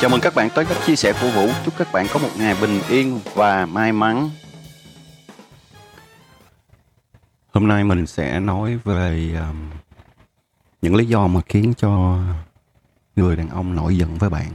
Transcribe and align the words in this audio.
Chào 0.00 0.10
mừng 0.10 0.20
các 0.20 0.34
bạn 0.34 0.48
tới 0.54 0.64
các 0.64 0.78
chia 0.86 0.96
sẻ 0.96 1.12
của 1.20 1.30
Vũ. 1.30 1.48
Chúc 1.64 1.74
các 1.78 1.92
bạn 1.92 2.06
có 2.12 2.18
một 2.18 2.28
ngày 2.38 2.56
bình 2.60 2.80
yên 2.88 3.20
và 3.34 3.66
may 3.66 3.92
mắn. 3.92 4.30
Hôm 7.52 7.68
nay 7.68 7.84
mình 7.84 8.06
sẽ 8.06 8.40
nói 8.40 8.78
về 8.84 9.34
um, 9.48 9.70
những 10.82 10.94
lý 10.94 11.06
do 11.06 11.26
mà 11.26 11.40
khiến 11.46 11.74
cho 11.76 12.18
người 13.16 13.36
đàn 13.36 13.48
ông 13.48 13.74
nổi 13.74 13.96
giận 13.96 14.18
với 14.18 14.30
bạn. 14.30 14.52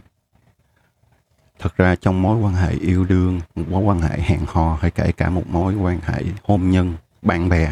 Thật 1.59 1.77
ra 1.77 1.95
trong 1.95 2.21
mối 2.21 2.37
quan 2.37 2.53
hệ 2.53 2.71
yêu 2.71 3.05
đương, 3.05 3.39
một 3.55 3.63
mối 3.69 3.83
quan 3.83 4.01
hệ 4.01 4.19
hẹn 4.19 4.45
hò 4.47 4.77
hay 4.81 4.91
kể 4.91 5.11
cả 5.11 5.29
một 5.29 5.47
mối 5.47 5.75
quan 5.75 5.99
hệ 6.01 6.23
hôn 6.43 6.69
nhân, 6.69 6.93
bạn 7.21 7.49
bè 7.49 7.71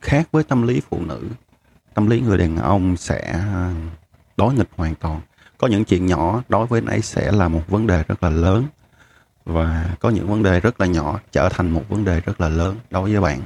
khác 0.00 0.28
với 0.32 0.44
tâm 0.44 0.66
lý 0.66 0.80
phụ 0.90 1.00
nữ. 1.00 1.28
Tâm 1.94 2.06
lý 2.06 2.20
người 2.20 2.38
đàn 2.38 2.56
ông 2.56 2.96
sẽ 2.96 3.44
uh, 3.70 3.76
đối 4.36 4.54
nghịch 4.54 4.70
hoàn 4.76 4.94
toàn 4.94 5.20
có 5.58 5.66
những 5.66 5.84
chuyện 5.84 6.06
nhỏ 6.06 6.42
đối 6.48 6.66
với 6.66 6.80
anh 6.80 6.86
ấy 6.86 7.02
sẽ 7.02 7.32
là 7.32 7.48
một 7.48 7.62
vấn 7.68 7.86
đề 7.86 8.02
rất 8.08 8.22
là 8.22 8.30
lớn. 8.30 8.66
Và 9.44 9.96
có 10.00 10.10
những 10.10 10.28
vấn 10.28 10.42
đề 10.42 10.60
rất 10.60 10.80
là 10.80 10.86
nhỏ 10.86 11.20
trở 11.32 11.48
thành 11.48 11.70
một 11.70 11.82
vấn 11.88 12.04
đề 12.04 12.20
rất 12.20 12.40
là 12.40 12.48
lớn 12.48 12.76
đối 12.90 13.12
với 13.12 13.20
bạn. 13.20 13.42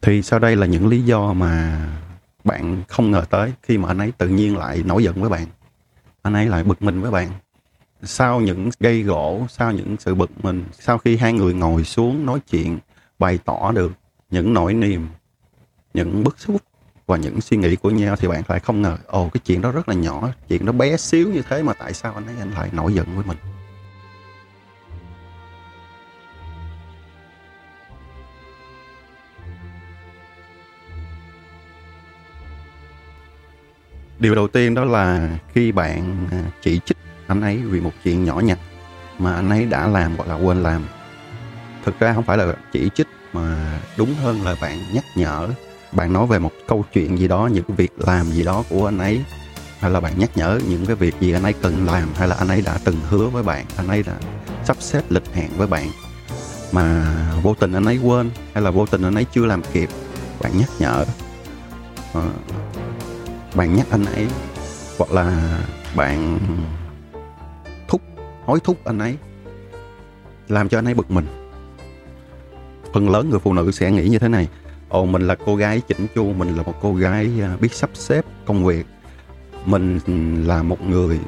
Thì 0.00 0.22
sau 0.22 0.38
đây 0.38 0.56
là 0.56 0.66
những 0.66 0.88
lý 0.88 1.02
do 1.02 1.32
mà 1.32 1.86
bạn 2.44 2.82
không 2.88 3.10
ngờ 3.10 3.24
tới 3.30 3.52
khi 3.62 3.78
mà 3.78 3.88
anh 3.88 3.98
ấy 3.98 4.12
tự 4.18 4.28
nhiên 4.28 4.56
lại 4.56 4.82
nổi 4.86 5.04
giận 5.04 5.20
với 5.20 5.30
bạn. 5.30 5.46
Anh 6.22 6.34
ấy 6.34 6.46
lại 6.46 6.64
bực 6.64 6.82
mình 6.82 7.00
với 7.00 7.10
bạn. 7.10 7.30
Sau 8.02 8.40
những 8.40 8.70
gây 8.80 9.02
gỗ, 9.02 9.46
sau 9.48 9.72
những 9.72 9.96
sự 9.98 10.14
bực 10.14 10.44
mình, 10.44 10.64
sau 10.72 10.98
khi 10.98 11.16
hai 11.16 11.32
người 11.32 11.54
ngồi 11.54 11.84
xuống 11.84 12.26
nói 12.26 12.40
chuyện, 12.50 12.78
bày 13.18 13.38
tỏ 13.44 13.72
được 13.72 13.92
những 14.30 14.54
nỗi 14.54 14.74
niềm, 14.74 15.08
những 15.94 16.24
bức 16.24 16.38
xúc 16.38 16.62
và 17.10 17.16
những 17.16 17.40
suy 17.40 17.56
nghĩ 17.56 17.76
của 17.76 17.90
nhau 17.90 18.16
thì 18.16 18.28
bạn 18.28 18.42
lại 18.48 18.60
không 18.60 18.82
ngờ, 18.82 18.96
ồ, 19.06 19.28
cái 19.32 19.40
chuyện 19.44 19.62
đó 19.62 19.72
rất 19.72 19.88
là 19.88 19.94
nhỏ, 19.94 20.28
chuyện 20.48 20.66
đó 20.66 20.72
bé 20.72 20.96
xíu 20.96 21.28
như 21.28 21.42
thế 21.48 21.62
mà 21.62 21.72
tại 21.72 21.92
sao 21.92 22.14
anh 22.14 22.26
ấy 22.26 22.34
anh 22.38 22.50
lại 22.50 22.68
nổi 22.72 22.94
giận 22.94 23.06
với 23.14 23.24
mình? 23.24 23.36
Điều 34.18 34.34
đầu 34.34 34.48
tiên 34.48 34.74
đó 34.74 34.84
là 34.84 35.38
khi 35.54 35.72
bạn 35.72 36.26
à, 36.30 36.42
chỉ 36.62 36.80
trích 36.84 36.98
anh 37.26 37.40
ấy 37.40 37.56
vì 37.56 37.80
một 37.80 37.92
chuyện 38.04 38.24
nhỏ 38.24 38.40
nhặt 38.40 38.58
mà 39.18 39.34
anh 39.34 39.50
ấy 39.50 39.66
đã 39.66 39.86
làm 39.86 40.16
hoặc 40.16 40.28
là 40.28 40.34
quên 40.34 40.62
làm. 40.62 40.84
Thực 41.84 41.98
ra 42.00 42.14
không 42.14 42.24
phải 42.24 42.38
là 42.38 42.54
chỉ 42.72 42.90
trích 42.94 43.08
mà 43.32 43.78
đúng 43.98 44.14
hơn 44.14 44.42
là 44.42 44.56
bạn 44.62 44.78
nhắc 44.92 45.04
nhở 45.16 45.48
bạn 45.92 46.12
nói 46.12 46.26
về 46.26 46.38
một 46.38 46.50
câu 46.68 46.84
chuyện 46.92 47.18
gì 47.18 47.28
đó 47.28 47.48
những 47.52 47.64
cái 47.64 47.76
việc 47.76 47.92
làm 47.96 48.26
gì 48.26 48.42
đó 48.42 48.64
của 48.70 48.86
anh 48.86 48.98
ấy 48.98 49.20
hay 49.78 49.90
là 49.90 50.00
bạn 50.00 50.12
nhắc 50.18 50.30
nhở 50.36 50.60
những 50.68 50.86
cái 50.86 50.96
việc 50.96 51.14
gì 51.20 51.32
anh 51.32 51.42
ấy 51.42 51.52
cần 51.52 51.86
làm 51.86 52.08
hay 52.14 52.28
là 52.28 52.36
anh 52.36 52.48
ấy 52.48 52.62
đã 52.62 52.78
từng 52.84 52.96
hứa 53.08 53.28
với 53.28 53.42
bạn 53.42 53.66
anh 53.76 53.88
ấy 53.88 54.02
đã 54.02 54.14
sắp 54.64 54.76
xếp 54.80 55.02
lịch 55.08 55.34
hẹn 55.34 55.50
với 55.56 55.66
bạn 55.66 55.86
mà 56.72 57.06
vô 57.42 57.54
tình 57.60 57.72
anh 57.72 57.84
ấy 57.84 57.98
quên 58.04 58.30
hay 58.54 58.62
là 58.62 58.70
vô 58.70 58.86
tình 58.86 59.02
anh 59.02 59.14
ấy 59.14 59.26
chưa 59.32 59.46
làm 59.46 59.62
kịp 59.72 59.88
bạn 60.40 60.52
nhắc 60.58 60.70
nhở 60.78 61.04
à, 62.14 62.28
bạn 63.54 63.76
nhắc 63.76 63.86
anh 63.90 64.04
ấy 64.04 64.26
hoặc 64.98 65.12
là 65.12 65.58
bạn 65.96 66.38
thúc 67.88 68.02
hối 68.46 68.60
thúc 68.60 68.84
anh 68.84 68.98
ấy 68.98 69.16
làm 70.50 70.68
cho 70.68 70.78
anh 70.78 70.84
ấy 70.84 70.94
bực 70.94 71.10
mình. 71.10 71.26
Phần 72.92 73.10
lớn 73.10 73.30
người 73.30 73.38
phụ 73.38 73.52
nữ 73.52 73.70
sẽ 73.70 73.90
nghĩ 73.90 74.08
như 74.08 74.18
thế 74.18 74.28
này 74.28 74.48
ồ, 74.90 75.06
mình 75.06 75.26
là 75.26 75.36
cô 75.46 75.56
gái 75.56 75.80
chỉnh 75.80 76.06
chu, 76.14 76.32
mình 76.32 76.56
là 76.56 76.62
một 76.62 76.74
cô 76.80 76.94
gái 76.94 77.30
à, 77.42 77.56
biết 77.60 77.74
sắp 77.74 77.90
xếp 77.94 78.24
công 78.46 78.64
việc. 78.64 78.86
Mình 79.66 80.00
là 80.46 80.62
một 80.62 80.82
người 80.82 81.20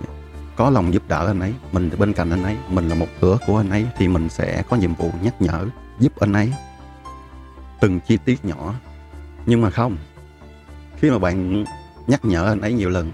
có 0.57 0.71
lòng 0.71 0.95
giúp 0.95 1.03
đỡ 1.09 1.27
anh 1.27 1.41
ấy, 1.41 1.55
mình 1.73 1.91
bên 1.99 2.13
cạnh 2.13 2.31
anh 2.31 2.43
ấy, 2.43 2.57
mình 2.69 2.89
là 2.89 2.95
một 2.95 3.07
cửa 3.21 3.39
của 3.47 3.57
anh 3.57 3.71
ấy 3.71 3.87
thì 3.97 4.09
mình 4.09 4.29
sẽ 4.29 4.63
có 4.69 4.77
nhiệm 4.77 4.95
vụ 4.95 5.11
nhắc 5.23 5.43
nhở, 5.43 5.67
giúp 5.99 6.13
anh 6.21 6.33
ấy 6.33 6.53
từng 7.81 8.01
chi 8.01 8.19
tiết 8.25 8.45
nhỏ. 8.45 8.75
Nhưng 9.47 9.61
mà 9.61 9.71
không, 9.71 9.97
khi 10.99 11.11
mà 11.11 11.19
bạn 11.19 11.65
nhắc 12.07 12.25
nhở 12.25 12.45
anh 12.45 12.61
ấy 12.61 12.73
nhiều 12.73 12.91
lần, 12.91 13.13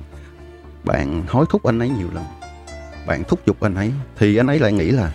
bạn 0.84 1.25
hối 1.28 1.47
thúc 1.50 1.62
anh 1.62 1.78
ấy 1.78 1.88
nhiều 1.88 2.09
lần, 2.15 2.25
bạn 3.06 3.25
thúc 3.28 3.41
giục 3.47 3.60
anh 3.60 3.75
ấy 3.75 3.92
thì 4.19 4.36
anh 4.36 4.47
ấy 4.47 4.59
lại 4.59 4.72
nghĩ 4.72 4.91
là 4.91 5.12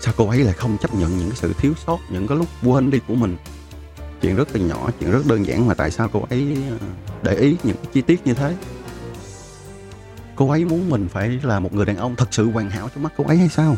sao 0.00 0.14
cô 0.16 0.28
ấy 0.28 0.38
lại 0.38 0.54
không 0.54 0.78
chấp 0.78 0.94
nhận 0.94 1.18
những 1.18 1.30
sự 1.34 1.52
thiếu 1.58 1.72
sót, 1.86 1.98
những 2.10 2.26
cái 2.26 2.38
lúc 2.38 2.46
quên 2.62 2.90
đi 2.90 2.98
của 3.08 3.14
mình? 3.14 3.36
Chuyện 4.22 4.36
rất 4.36 4.56
là 4.56 4.60
nhỏ, 4.60 4.90
chuyện 5.00 5.10
rất 5.10 5.26
đơn 5.26 5.46
giản 5.46 5.66
mà 5.66 5.74
tại 5.74 5.90
sao 5.90 6.08
cô 6.12 6.26
ấy 6.30 6.56
ờ, 6.70 6.76
để 7.22 7.34
ý 7.34 7.56
những 7.62 7.76
chi 7.92 8.00
tiết 8.00 8.26
như 8.26 8.34
thế? 8.34 8.56
Cô 10.36 10.50
ấy 10.50 10.64
muốn 10.64 10.90
mình 10.90 11.08
phải 11.08 11.40
là 11.42 11.60
một 11.60 11.72
người 11.74 11.86
đàn 11.86 11.96
ông 11.96 12.16
thật 12.16 12.28
sự 12.30 12.50
hoàn 12.50 12.70
hảo 12.70 12.88
trong 12.94 13.02
mắt 13.02 13.12
cô 13.16 13.24
ấy 13.24 13.36
hay 13.36 13.48
sao? 13.48 13.76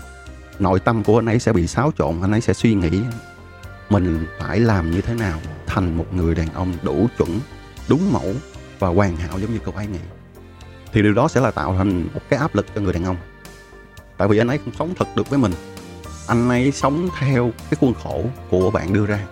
Nội 0.58 0.80
tâm 0.80 1.04
của 1.04 1.18
anh 1.18 1.26
ấy 1.26 1.38
sẽ 1.38 1.52
bị 1.52 1.66
xáo 1.66 1.92
trộn, 1.98 2.20
anh 2.22 2.32
ấy 2.32 2.40
sẽ 2.40 2.52
suy 2.52 2.74
nghĩ 2.74 3.02
mình 3.90 4.26
phải 4.38 4.60
làm 4.60 4.90
như 4.90 5.00
thế 5.00 5.14
nào 5.14 5.40
thành 5.66 5.96
một 5.96 6.06
người 6.14 6.34
đàn 6.34 6.54
ông 6.54 6.72
đủ 6.82 7.06
chuẩn, 7.18 7.40
đúng 7.88 8.12
mẫu 8.12 8.34
và 8.78 8.88
hoàn 8.88 9.16
hảo 9.16 9.38
giống 9.38 9.52
như 9.52 9.58
cô 9.64 9.72
ấy 9.72 9.86
nghĩ. 9.86 9.98
Thì 10.92 11.02
điều 11.02 11.12
đó 11.12 11.28
sẽ 11.28 11.40
là 11.40 11.50
tạo 11.50 11.74
thành 11.78 12.08
một 12.14 12.20
cái 12.28 12.38
áp 12.38 12.54
lực 12.54 12.66
cho 12.74 12.80
người 12.80 12.92
đàn 12.92 13.04
ông. 13.04 13.16
Tại 14.16 14.28
vì 14.28 14.38
anh 14.38 14.48
ấy 14.48 14.58
không 14.58 14.74
sống 14.78 14.94
thật 14.98 15.08
được 15.16 15.30
với 15.30 15.38
mình. 15.38 15.52
Anh 16.28 16.48
ấy 16.48 16.72
sống 16.72 17.08
theo 17.18 17.50
cái 17.70 17.76
khuôn 17.80 17.94
khổ 17.94 18.24
của 18.50 18.70
bạn 18.70 18.92
đưa 18.92 19.06
ra 19.06 19.26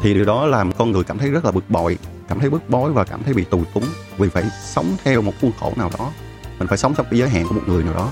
thì 0.00 0.14
điều 0.14 0.24
đó 0.24 0.46
làm 0.46 0.72
con 0.72 0.92
người 0.92 1.04
cảm 1.04 1.18
thấy 1.18 1.30
rất 1.30 1.44
là 1.44 1.50
bực 1.50 1.70
bội, 1.70 1.98
cảm 2.28 2.40
thấy 2.40 2.50
bức 2.50 2.70
bối 2.70 2.92
và 2.92 3.04
cảm 3.04 3.22
thấy 3.22 3.34
bị 3.34 3.44
tù 3.44 3.64
túng 3.74 3.84
vì 4.18 4.28
phải 4.28 4.44
sống 4.64 4.96
theo 5.04 5.22
một 5.22 5.32
khuôn 5.40 5.52
khổ 5.60 5.72
nào 5.76 5.90
đó. 5.98 6.10
Mình 6.58 6.68
phải 6.68 6.78
sống 6.78 6.94
trong 6.96 7.06
cái 7.10 7.18
giới 7.18 7.28
hạn 7.28 7.48
của 7.48 7.54
một 7.54 7.62
người 7.66 7.84
nào 7.84 7.94
đó. 7.94 8.10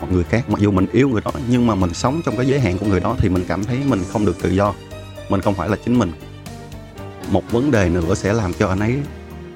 Một 0.00 0.06
người 0.10 0.24
khác, 0.24 0.50
mặc 0.50 0.60
dù 0.60 0.70
mình 0.70 0.86
yêu 0.92 1.08
người 1.08 1.20
đó, 1.24 1.30
nhưng 1.48 1.66
mà 1.66 1.74
mình 1.74 1.94
sống 1.94 2.20
trong 2.24 2.36
cái 2.36 2.46
giới 2.46 2.60
hạn 2.60 2.78
của 2.78 2.86
người 2.86 3.00
đó 3.00 3.14
thì 3.18 3.28
mình 3.28 3.44
cảm 3.48 3.64
thấy 3.64 3.78
mình 3.86 4.02
không 4.12 4.26
được 4.26 4.42
tự 4.42 4.50
do. 4.50 4.74
Mình 5.28 5.40
không 5.40 5.54
phải 5.54 5.68
là 5.68 5.76
chính 5.84 5.98
mình. 5.98 6.12
Một 7.30 7.50
vấn 7.50 7.70
đề 7.70 7.88
nữa 7.88 8.14
sẽ 8.14 8.32
làm 8.32 8.52
cho 8.54 8.68
anh 8.68 8.80
ấy 8.80 8.98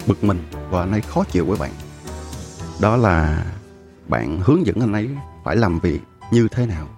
bực 0.06 0.24
mình 0.24 0.38
và 0.70 0.80
anh 0.80 0.92
ấy 0.92 1.00
khó 1.00 1.24
chịu 1.24 1.46
với 1.46 1.58
bạn. 1.58 1.70
Đó 2.80 2.96
là 2.96 3.44
bạn 4.08 4.40
hướng 4.44 4.66
dẫn 4.66 4.80
anh 4.80 4.92
ấy 4.92 5.08
phải 5.44 5.56
làm 5.56 5.78
việc 5.78 6.00
như 6.32 6.48
thế 6.50 6.66
nào. 6.66 6.88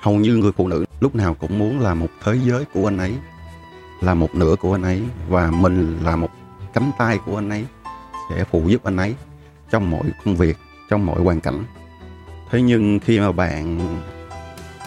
Hầu 0.00 0.14
như 0.14 0.36
người 0.36 0.52
phụ 0.52 0.68
nữ 0.68 0.84
lúc 1.00 1.14
nào 1.14 1.34
cũng 1.34 1.58
muốn 1.58 1.80
là 1.80 1.94
một 1.94 2.08
thế 2.24 2.38
giới 2.44 2.64
của 2.64 2.86
anh 2.86 2.98
ấy 2.98 3.14
là 4.00 4.14
một 4.14 4.34
nửa 4.34 4.56
của 4.60 4.74
anh 4.74 4.82
ấy 4.82 5.02
và 5.28 5.50
mình 5.50 5.98
là 6.04 6.16
một 6.16 6.28
cánh 6.72 6.90
tay 6.98 7.18
của 7.26 7.36
anh 7.36 7.48
ấy 7.48 7.66
sẽ 8.30 8.44
phụ 8.44 8.68
giúp 8.68 8.84
anh 8.84 8.96
ấy 8.96 9.14
trong 9.70 9.90
mọi 9.90 10.02
công 10.24 10.36
việc, 10.36 10.56
trong 10.90 11.06
mọi 11.06 11.20
hoàn 11.20 11.40
cảnh. 11.40 11.64
Thế 12.50 12.62
nhưng 12.62 13.00
khi 13.00 13.20
mà 13.20 13.32
bạn 13.32 13.78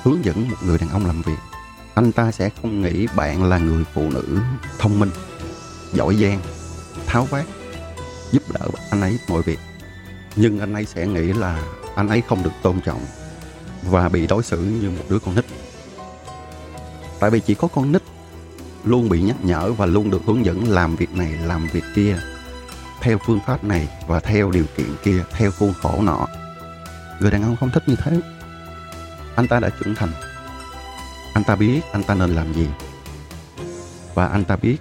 hướng 0.03 0.25
dẫn 0.25 0.49
một 0.49 0.57
người 0.65 0.77
đàn 0.77 0.89
ông 0.89 1.05
làm 1.05 1.21
việc, 1.21 1.37
anh 1.95 2.11
ta 2.11 2.31
sẽ 2.31 2.49
không 2.61 2.81
nghĩ 2.81 3.07
bạn 3.15 3.43
là 3.43 3.57
người 3.57 3.83
phụ 3.93 4.09
nữ 4.09 4.39
thông 4.79 4.99
minh, 4.99 5.11
giỏi 5.93 6.15
giang, 6.15 6.39
tháo 7.05 7.25
vát, 7.25 7.45
giúp 8.31 8.43
đỡ 8.53 8.67
anh 8.91 9.01
ấy 9.01 9.19
mọi 9.29 9.41
việc. 9.41 9.59
Nhưng 10.35 10.59
anh 10.59 10.73
ấy 10.73 10.85
sẽ 10.85 11.07
nghĩ 11.07 11.33
là 11.33 11.63
anh 11.95 12.09
ấy 12.09 12.21
không 12.21 12.43
được 12.43 12.51
tôn 12.61 12.81
trọng 12.81 13.01
và 13.83 14.09
bị 14.09 14.27
đối 14.27 14.43
xử 14.43 14.61
như 14.61 14.89
một 14.89 15.03
đứa 15.09 15.19
con 15.19 15.35
nít. 15.35 15.45
Tại 17.19 17.29
vì 17.29 17.39
chỉ 17.39 17.53
có 17.53 17.67
con 17.67 17.91
nít 17.91 18.01
luôn 18.83 19.09
bị 19.09 19.21
nhắc 19.21 19.35
nhở 19.45 19.73
và 19.73 19.85
luôn 19.85 20.09
được 20.09 20.21
hướng 20.25 20.45
dẫn 20.45 20.69
làm 20.69 20.95
việc 20.95 21.11
này, 21.15 21.31
làm 21.31 21.67
việc 21.67 21.83
kia, 21.95 22.19
theo 23.01 23.17
phương 23.25 23.39
pháp 23.45 23.63
này 23.63 23.87
và 24.07 24.19
theo 24.19 24.51
điều 24.51 24.65
kiện 24.77 24.87
kia, 25.03 25.23
theo 25.31 25.51
khuôn 25.51 25.73
khổ 25.81 26.01
nọ. 26.01 26.27
Người 27.19 27.31
đàn 27.31 27.43
ông 27.43 27.55
không 27.59 27.69
thích 27.73 27.83
như 27.87 27.95
thế. 27.95 28.19
Anh 29.35 29.47
ta 29.47 29.59
đã 29.59 29.69
trưởng 29.69 29.95
thành. 29.95 30.11
Anh 31.33 31.43
ta 31.43 31.55
biết 31.55 31.81
anh 31.91 32.03
ta 32.03 32.15
nên 32.15 32.29
làm 32.29 32.53
gì. 32.53 32.67
Và 34.13 34.27
anh 34.27 34.43
ta 34.43 34.55
biết 34.55 34.77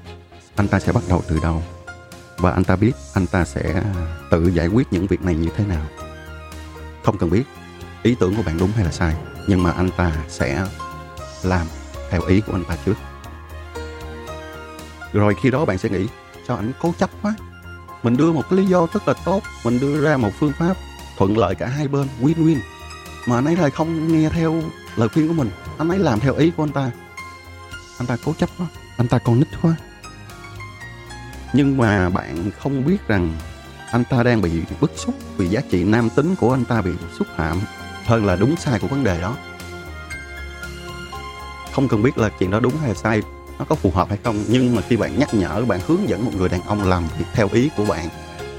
anh 0.56 0.68
ta 0.68 0.80
sẽ 0.80 0.92
bắt 0.92 1.02
đầu 1.08 1.22
từ 1.28 1.40
đâu. 1.42 1.62
Và 2.38 2.50
anh 2.50 2.64
ta 2.64 2.76
biết 2.76 2.92
anh 3.14 3.26
ta 3.26 3.44
sẽ 3.44 3.82
tự 4.30 4.48
giải 4.48 4.66
quyết 4.66 4.92
những 4.92 5.06
việc 5.06 5.22
này 5.22 5.34
như 5.34 5.48
thế 5.56 5.64
nào. 5.64 5.86
Không 7.04 7.18
cần 7.18 7.30
biết 7.30 7.42
ý 8.02 8.16
tưởng 8.20 8.36
của 8.36 8.42
bạn 8.42 8.58
đúng 8.58 8.72
hay 8.72 8.84
là 8.84 8.90
sai, 8.90 9.14
nhưng 9.46 9.62
mà 9.62 9.70
anh 9.70 9.90
ta 9.96 10.12
sẽ 10.28 10.66
làm 11.42 11.66
theo 12.10 12.22
ý 12.22 12.40
của 12.40 12.52
anh 12.52 12.64
ta 12.64 12.76
trước 12.86 12.94
rồi 15.12 15.34
khi 15.42 15.50
đó 15.50 15.64
bạn 15.64 15.78
sẽ 15.78 15.88
nghĩ, 15.88 16.06
sao 16.48 16.56
ảnh 16.56 16.72
cố 16.80 16.94
chấp 16.98 17.10
quá? 17.22 17.34
Mình 18.02 18.16
đưa 18.16 18.32
một 18.32 18.42
cái 18.50 18.58
lý 18.58 18.66
do 18.66 18.86
rất 18.92 19.08
là 19.08 19.14
tốt, 19.24 19.42
mình 19.64 19.80
đưa 19.80 20.00
ra 20.00 20.16
một 20.16 20.30
phương 20.38 20.52
pháp 20.58 20.76
thuận 21.16 21.38
lợi 21.38 21.54
cả 21.54 21.66
hai 21.66 21.88
bên, 21.88 22.08
win-win. 22.20 22.58
Mà 23.26 23.38
anh 23.38 23.44
ấy 23.44 23.56
lại 23.56 23.70
không 23.70 24.12
nghe 24.12 24.28
theo 24.28 24.62
lời 24.96 25.08
khuyên 25.08 25.28
của 25.28 25.34
mình. 25.34 25.50
Anh 25.78 25.88
ấy 25.88 25.98
làm 25.98 26.20
theo 26.20 26.34
ý 26.34 26.50
của 26.56 26.62
anh 26.62 26.72
ta. 26.72 26.90
Anh 27.98 28.06
ta 28.06 28.16
cố 28.24 28.34
chấp 28.38 28.48
quá, 28.58 28.66
anh 28.96 29.08
ta 29.08 29.18
còn 29.18 29.38
nít 29.38 29.48
quá. 29.62 29.74
Nhưng 31.52 31.76
mà 31.76 32.10
bạn 32.10 32.50
không 32.58 32.84
biết 32.84 33.08
rằng 33.08 33.36
anh 33.90 34.04
ta 34.04 34.22
đang 34.22 34.42
bị 34.42 34.62
bức 34.80 34.92
xúc 34.96 35.14
vì 35.36 35.48
giá 35.48 35.60
trị 35.70 35.84
nam 35.84 36.10
tính 36.10 36.34
của 36.36 36.52
anh 36.54 36.64
ta 36.64 36.82
bị 36.82 36.90
xúc 37.18 37.26
phạm 37.36 37.60
hơn 38.06 38.26
là 38.26 38.36
đúng 38.36 38.56
sai 38.56 38.78
của 38.78 38.88
vấn 38.88 39.04
đề 39.04 39.20
đó. 39.20 39.36
Không 41.72 41.88
cần 41.88 42.02
biết 42.02 42.18
là 42.18 42.28
chuyện 42.38 42.50
đó 42.50 42.60
đúng 42.60 42.76
hay 42.82 42.94
sai 42.94 43.22
nó 43.58 43.64
có 43.68 43.74
phù 43.74 43.90
hợp 43.90 44.08
hay 44.08 44.18
không? 44.24 44.44
Nhưng 44.48 44.76
mà 44.76 44.82
khi 44.88 44.96
bạn 44.96 45.18
nhắc 45.18 45.34
nhở, 45.34 45.64
bạn 45.64 45.80
hướng 45.86 46.08
dẫn 46.08 46.24
một 46.24 46.30
người 46.36 46.48
đàn 46.48 46.62
ông 46.62 46.88
làm 46.88 47.08
việc 47.18 47.24
theo 47.32 47.48
ý 47.52 47.70
của 47.76 47.84
bạn 47.84 48.08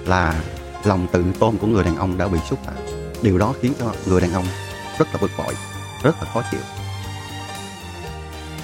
là 0.05 0.41
lòng 0.83 1.07
tự 1.11 1.23
tôn 1.39 1.57
của 1.57 1.67
người 1.67 1.83
đàn 1.83 1.97
ông 1.97 2.17
đã 2.17 2.27
bị 2.27 2.39
xúc 2.49 2.59
phạm. 2.65 2.75
Điều 3.21 3.37
đó 3.37 3.53
khiến 3.61 3.73
cho 3.79 3.93
người 4.05 4.21
đàn 4.21 4.33
ông 4.33 4.45
rất 4.99 5.07
là 5.13 5.19
bực 5.21 5.31
bội, 5.37 5.53
rất 6.03 6.15
là 6.21 6.31
khó 6.33 6.43
chịu. 6.51 6.59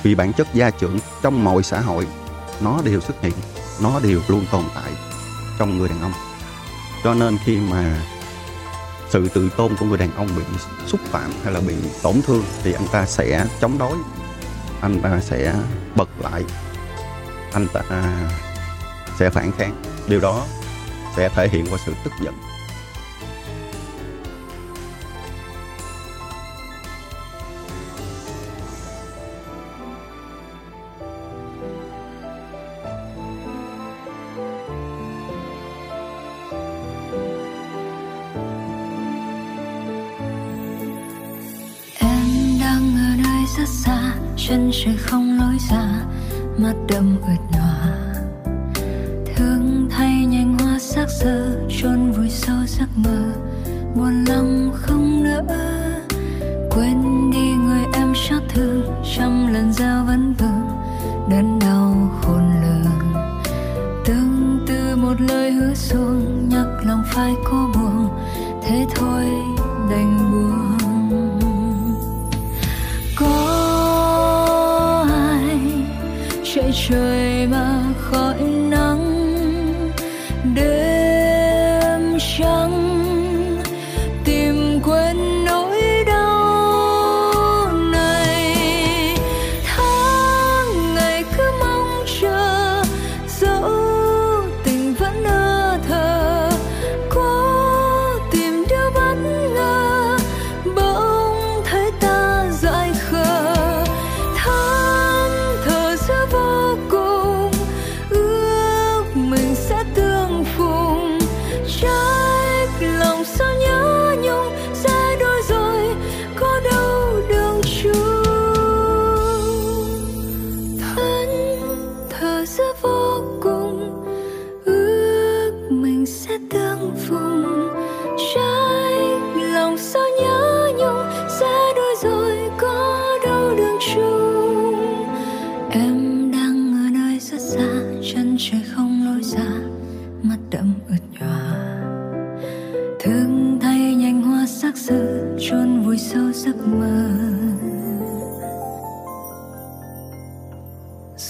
Vì 0.03 0.15
bản 0.15 0.33
chất 0.33 0.47
gia 0.53 0.69
trưởng 0.69 0.99
trong 1.21 1.43
mọi 1.43 1.63
xã 1.63 1.79
hội, 1.79 2.07
nó 2.61 2.81
đều 2.83 3.01
xuất 3.01 3.21
hiện, 3.21 3.33
nó 3.81 3.99
đều 3.99 4.21
luôn 4.27 4.45
tồn 4.51 4.63
tại 4.75 4.91
trong 5.59 5.77
người 5.77 5.89
đàn 5.89 6.01
ông. 6.01 6.13
Cho 7.03 7.13
nên 7.13 7.37
khi 7.45 7.57
mà 7.57 8.01
sự 9.09 9.27
tự 9.27 9.49
tôn 9.57 9.75
của 9.75 9.85
người 9.85 9.97
đàn 9.97 10.15
ông 10.15 10.27
bị 10.35 10.43
xúc 10.87 11.01
phạm 11.05 11.31
hay 11.43 11.53
là 11.53 11.59
bị 11.59 11.75
tổn 12.03 12.21
thương 12.21 12.43
thì 12.63 12.73
anh 12.73 12.87
ta 12.91 13.05
sẽ 13.05 13.45
chống 13.61 13.77
đối 13.77 13.97
anh 14.85 14.99
ta 15.01 15.19
sẽ 15.21 15.53
bật 15.95 16.09
lại. 16.19 16.43
Anh 17.53 17.67
ta 17.73 17.81
sẽ 19.19 19.29
phản 19.29 19.51
kháng. 19.57 19.81
Điều 20.07 20.19
đó 20.19 20.45
sẽ 21.15 21.29
thể 21.29 21.47
hiện 21.47 21.65
qua 21.69 21.77
sự 21.85 21.93
tức 22.03 22.13
giận. 22.21 22.33
Em 41.99 42.59
đang 42.59 42.95
ở 42.95 43.23
nơi 43.23 43.45
xa. 43.57 43.65
xôi 43.65 43.94
chân 44.47 44.71
trời 44.73 44.95
không 44.97 45.37
lối 45.39 45.57
ra, 45.69 46.05
mắt 46.57 46.73
đâm 46.89 47.17
ướt 47.21 47.37
nhòa. 47.51 47.97
Thương 49.35 49.87
thay 49.89 50.25
nhanh 50.25 50.57
hoa 50.59 50.79
sắc 50.79 51.09
sơ, 51.09 51.67
chôn 51.69 52.11
vùi 52.11 52.29
sâu 52.29 52.57
giấc 52.67 52.89
mơ, 52.95 53.31
buồn 53.95 54.25
lòng 54.27 54.54
trời 76.75 77.47
mà 77.47 77.74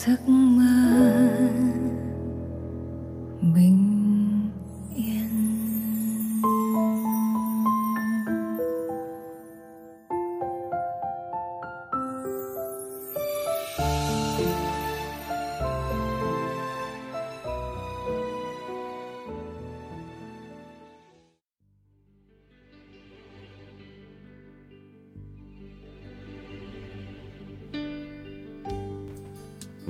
giấc 0.06 0.30
mơ. 0.30 0.75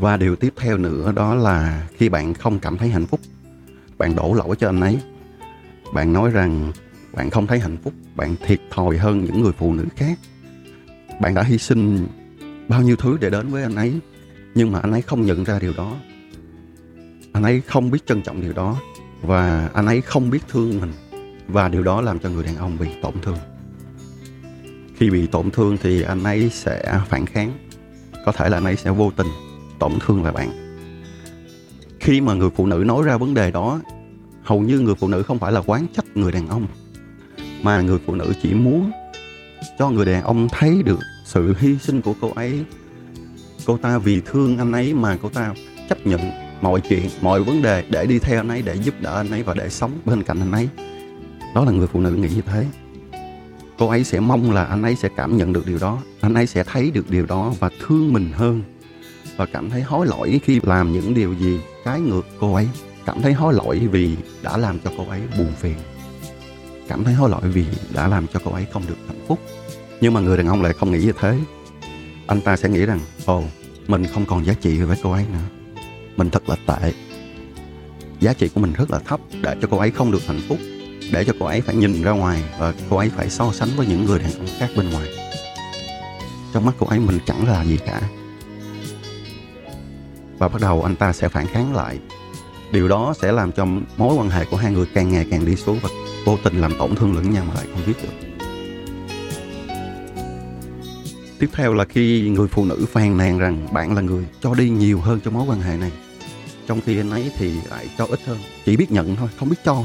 Và 0.05 0.17
điều 0.17 0.35
tiếp 0.35 0.53
theo 0.57 0.77
nữa, 0.77 1.11
đó 1.15 1.35
là 1.35 1.87
khi 1.97 2.09
bạn 2.09 2.33
không 2.33 2.59
cảm 2.59 2.77
thấy 2.77 2.89
hạnh 2.89 3.05
phúc, 3.05 3.19
bạn 3.97 4.15
đổ 4.15 4.33
lỗi 4.33 4.55
cho 4.55 4.69
anh 4.69 4.81
ấy. 4.81 4.99
Bạn 5.93 6.13
nói 6.13 6.31
rằng 6.31 6.71
bạn 7.13 7.29
không 7.29 7.47
thấy 7.47 7.59
hạnh 7.59 7.77
phúc, 7.83 7.93
bạn 8.15 8.35
thiệt 8.45 8.61
thòi 8.71 8.97
hơn 8.97 9.25
những 9.25 9.41
người 9.41 9.51
phụ 9.57 9.73
nữ 9.73 9.85
khác. 9.95 10.19
Bạn 11.21 11.33
đã 11.33 11.43
hy 11.43 11.57
sinh 11.57 12.07
bao 12.67 12.81
nhiêu 12.81 12.95
thứ 12.95 13.17
để 13.21 13.29
đến 13.29 13.47
với 13.47 13.63
anh 13.63 13.75
ấy, 13.75 13.99
nhưng 14.55 14.71
mà 14.71 14.79
anh 14.79 14.91
ấy 14.91 15.01
không 15.01 15.25
nhận 15.25 15.43
ra 15.43 15.59
điều 15.59 15.73
đó. 15.77 15.95
Anh 17.33 17.43
ấy 17.43 17.61
không 17.61 17.91
biết 17.91 18.05
trân 18.05 18.21
trọng 18.21 18.41
điều 18.41 18.53
đó, 18.53 18.81
và 19.21 19.69
anh 19.73 19.85
ấy 19.85 20.01
không 20.01 20.29
biết 20.29 20.47
thương 20.47 20.79
mình, 20.79 20.91
và 21.47 21.69
điều 21.69 21.83
đó 21.83 22.01
làm 22.01 22.19
cho 22.19 22.29
người 22.29 22.43
đàn 22.43 22.57
ông 22.57 22.77
bị 22.79 22.87
tổn 23.01 23.13
thương. 23.21 23.37
Khi 24.95 25.09
bị 25.09 25.27
tổn 25.27 25.51
thương 25.51 25.77
thì 25.81 26.01
anh 26.01 26.23
ấy 26.23 26.49
sẽ 26.53 26.99
phản 27.09 27.25
kháng. 27.25 27.51
Có 28.25 28.31
thể 28.31 28.49
là 28.49 28.57
anh 28.57 28.63
ấy 28.63 28.75
sẽ 28.75 28.91
vô 28.91 29.11
tình 29.15 29.27
tổn 29.89 29.99
thương 29.99 30.23
là 30.23 30.31
bạn. 30.31 30.49
Khi 31.99 32.21
mà 32.21 32.33
người 32.33 32.49
phụ 32.55 32.65
nữ 32.65 32.83
nói 32.87 33.03
ra 33.03 33.17
vấn 33.17 33.33
đề 33.33 33.51
đó, 33.51 33.79
hầu 34.43 34.59
như 34.61 34.79
người 34.79 34.95
phụ 34.95 35.07
nữ 35.07 35.23
không 35.23 35.39
phải 35.39 35.51
là 35.51 35.61
quán 35.65 35.87
trách 35.95 36.05
người 36.15 36.31
đàn 36.31 36.47
ông, 36.47 36.67
mà 37.61 37.81
người 37.81 37.99
phụ 38.05 38.15
nữ 38.15 38.33
chỉ 38.41 38.53
muốn 38.53 38.91
cho 39.79 39.89
người 39.89 40.05
đàn 40.05 40.23
ông 40.23 40.47
thấy 40.51 40.83
được 40.83 40.99
sự 41.25 41.55
hy 41.59 41.77
sinh 41.77 42.01
của 42.01 42.13
cô 42.21 42.31
ấy. 42.35 42.65
Cô 43.65 43.77
ta 43.77 43.97
vì 43.97 44.21
thương 44.25 44.57
anh 44.57 44.71
ấy 44.71 44.93
mà 44.93 45.17
cô 45.21 45.29
ta 45.29 45.53
chấp 45.89 46.07
nhận 46.07 46.21
mọi 46.61 46.81
chuyện, 46.89 47.09
mọi 47.21 47.43
vấn 47.43 47.61
đề 47.61 47.83
để 47.89 48.05
đi 48.05 48.19
theo 48.19 48.39
anh 48.39 48.49
ấy, 48.49 48.61
để 48.61 48.75
giúp 48.75 48.93
đỡ 49.01 49.15
anh 49.17 49.31
ấy 49.31 49.43
và 49.43 49.53
để 49.53 49.69
sống 49.69 49.91
bên 50.05 50.23
cạnh 50.23 50.39
anh 50.39 50.51
ấy. 50.51 50.69
Đó 51.55 51.65
là 51.65 51.71
người 51.71 51.87
phụ 51.87 51.99
nữ 51.99 52.11
nghĩ 52.11 52.29
như 52.35 52.41
thế. 52.41 52.65
Cô 53.77 53.87
ấy 53.87 54.03
sẽ 54.03 54.19
mong 54.19 54.51
là 54.51 54.63
anh 54.63 54.83
ấy 54.83 54.95
sẽ 54.95 55.09
cảm 55.17 55.37
nhận 55.37 55.53
được 55.53 55.65
điều 55.67 55.77
đó, 55.77 56.01
anh 56.21 56.33
ấy 56.33 56.47
sẽ 56.47 56.63
thấy 56.63 56.91
được 56.91 57.09
điều 57.09 57.25
đó 57.25 57.53
và 57.59 57.69
thương 57.79 58.13
mình 58.13 58.31
hơn 58.33 58.61
và 59.37 59.45
cảm 59.45 59.69
thấy 59.69 59.81
hối 59.81 60.07
lỗi 60.07 60.39
khi 60.43 60.59
làm 60.63 60.93
những 60.93 61.13
điều 61.13 61.33
gì 61.33 61.59
trái 61.85 61.99
ngược 61.99 62.27
cô 62.39 62.53
ấy. 62.53 62.67
Cảm 63.05 63.21
thấy 63.21 63.33
hối 63.33 63.53
lỗi 63.53 63.79
vì 63.91 64.15
đã 64.41 64.57
làm 64.57 64.79
cho 64.79 64.91
cô 64.97 65.09
ấy 65.09 65.21
buồn 65.37 65.51
phiền. 65.59 65.75
Cảm 66.87 67.03
thấy 67.03 67.13
hối 67.13 67.29
lỗi 67.29 67.41
vì 67.41 67.65
đã 67.93 68.07
làm 68.07 68.27
cho 68.27 68.39
cô 68.45 68.51
ấy 68.51 68.65
không 68.73 68.83
được 68.87 68.97
hạnh 69.07 69.25
phúc. 69.27 69.39
Nhưng 70.01 70.13
mà 70.13 70.19
người 70.19 70.37
đàn 70.37 70.47
ông 70.47 70.61
lại 70.61 70.73
không 70.73 70.91
nghĩ 70.91 70.99
như 70.99 71.13
thế. 71.19 71.39
Anh 72.27 72.41
ta 72.41 72.57
sẽ 72.57 72.69
nghĩ 72.69 72.85
rằng, 72.85 72.99
ồ, 73.25 73.43
mình 73.87 74.05
không 74.13 74.25
còn 74.25 74.45
giá 74.45 74.53
trị 74.53 74.77
với 74.77 74.97
cô 75.03 75.11
ấy 75.11 75.25
nữa. 75.33 75.79
Mình 76.17 76.29
thật 76.29 76.49
là 76.49 76.55
tệ. 76.67 76.93
Giá 78.19 78.33
trị 78.33 78.47
của 78.47 78.61
mình 78.61 78.73
rất 78.73 78.91
là 78.91 78.99
thấp 78.99 79.19
để 79.41 79.55
cho 79.61 79.67
cô 79.71 79.77
ấy 79.77 79.91
không 79.91 80.11
được 80.11 80.27
hạnh 80.27 80.41
phúc, 80.47 80.57
để 81.11 81.23
cho 81.23 81.33
cô 81.39 81.45
ấy 81.45 81.61
phải 81.61 81.75
nhìn 81.75 82.01
ra 82.01 82.11
ngoài 82.11 82.43
và 82.59 82.73
cô 82.89 82.97
ấy 82.97 83.09
phải 83.09 83.29
so 83.29 83.51
sánh 83.51 83.69
với 83.75 83.87
những 83.87 84.05
người 84.05 84.19
đàn 84.19 84.33
ông 84.33 84.47
khác 84.59 84.69
bên 84.77 84.89
ngoài. 84.89 85.07
Trong 86.53 86.65
mắt 86.65 86.75
cô 86.79 86.87
ấy 86.87 86.99
mình 86.99 87.19
chẳng 87.25 87.47
là 87.47 87.63
gì 87.63 87.77
cả 87.85 88.01
và 90.37 90.47
bắt 90.47 90.61
đầu 90.61 90.83
anh 90.83 90.95
ta 90.95 91.13
sẽ 91.13 91.29
phản 91.29 91.47
kháng 91.47 91.75
lại. 91.75 91.99
Điều 92.71 92.87
đó 92.87 93.13
sẽ 93.21 93.31
làm 93.31 93.51
cho 93.51 93.65
mối 93.97 94.15
quan 94.15 94.29
hệ 94.29 94.45
của 94.45 94.57
hai 94.57 94.71
người 94.71 94.85
càng 94.93 95.11
ngày 95.11 95.27
càng 95.31 95.45
đi 95.45 95.55
xuống 95.55 95.79
và 95.81 95.89
vô 96.25 96.37
tình 96.43 96.61
làm 96.61 96.77
tổn 96.77 96.95
thương 96.95 97.15
lẫn 97.15 97.33
nhau 97.33 97.45
mà 97.47 97.53
lại 97.53 97.65
không 97.73 97.81
biết 97.87 97.93
được. 98.03 98.27
Tiếp 101.39 101.49
theo 101.53 101.73
là 101.73 101.85
khi 101.85 102.29
người 102.29 102.47
phụ 102.47 102.65
nữ 102.65 102.85
phàn 102.91 103.17
nàn 103.17 103.37
rằng 103.37 103.67
bạn 103.73 103.95
là 103.95 104.01
người 104.01 104.25
cho 104.41 104.53
đi 104.53 104.69
nhiều 104.69 104.99
hơn 104.99 105.19
cho 105.25 105.31
mối 105.31 105.45
quan 105.47 105.61
hệ 105.61 105.77
này, 105.77 105.91
trong 106.67 106.81
khi 106.85 106.97
anh 106.97 107.11
ấy 107.11 107.31
thì 107.37 107.53
lại 107.69 107.89
cho 107.97 108.05
ít 108.05 108.19
hơn, 108.25 108.37
chỉ 108.65 108.77
biết 108.77 108.91
nhận 108.91 109.15
thôi, 109.15 109.29
không 109.39 109.49
biết 109.49 109.57
cho. 109.65 109.83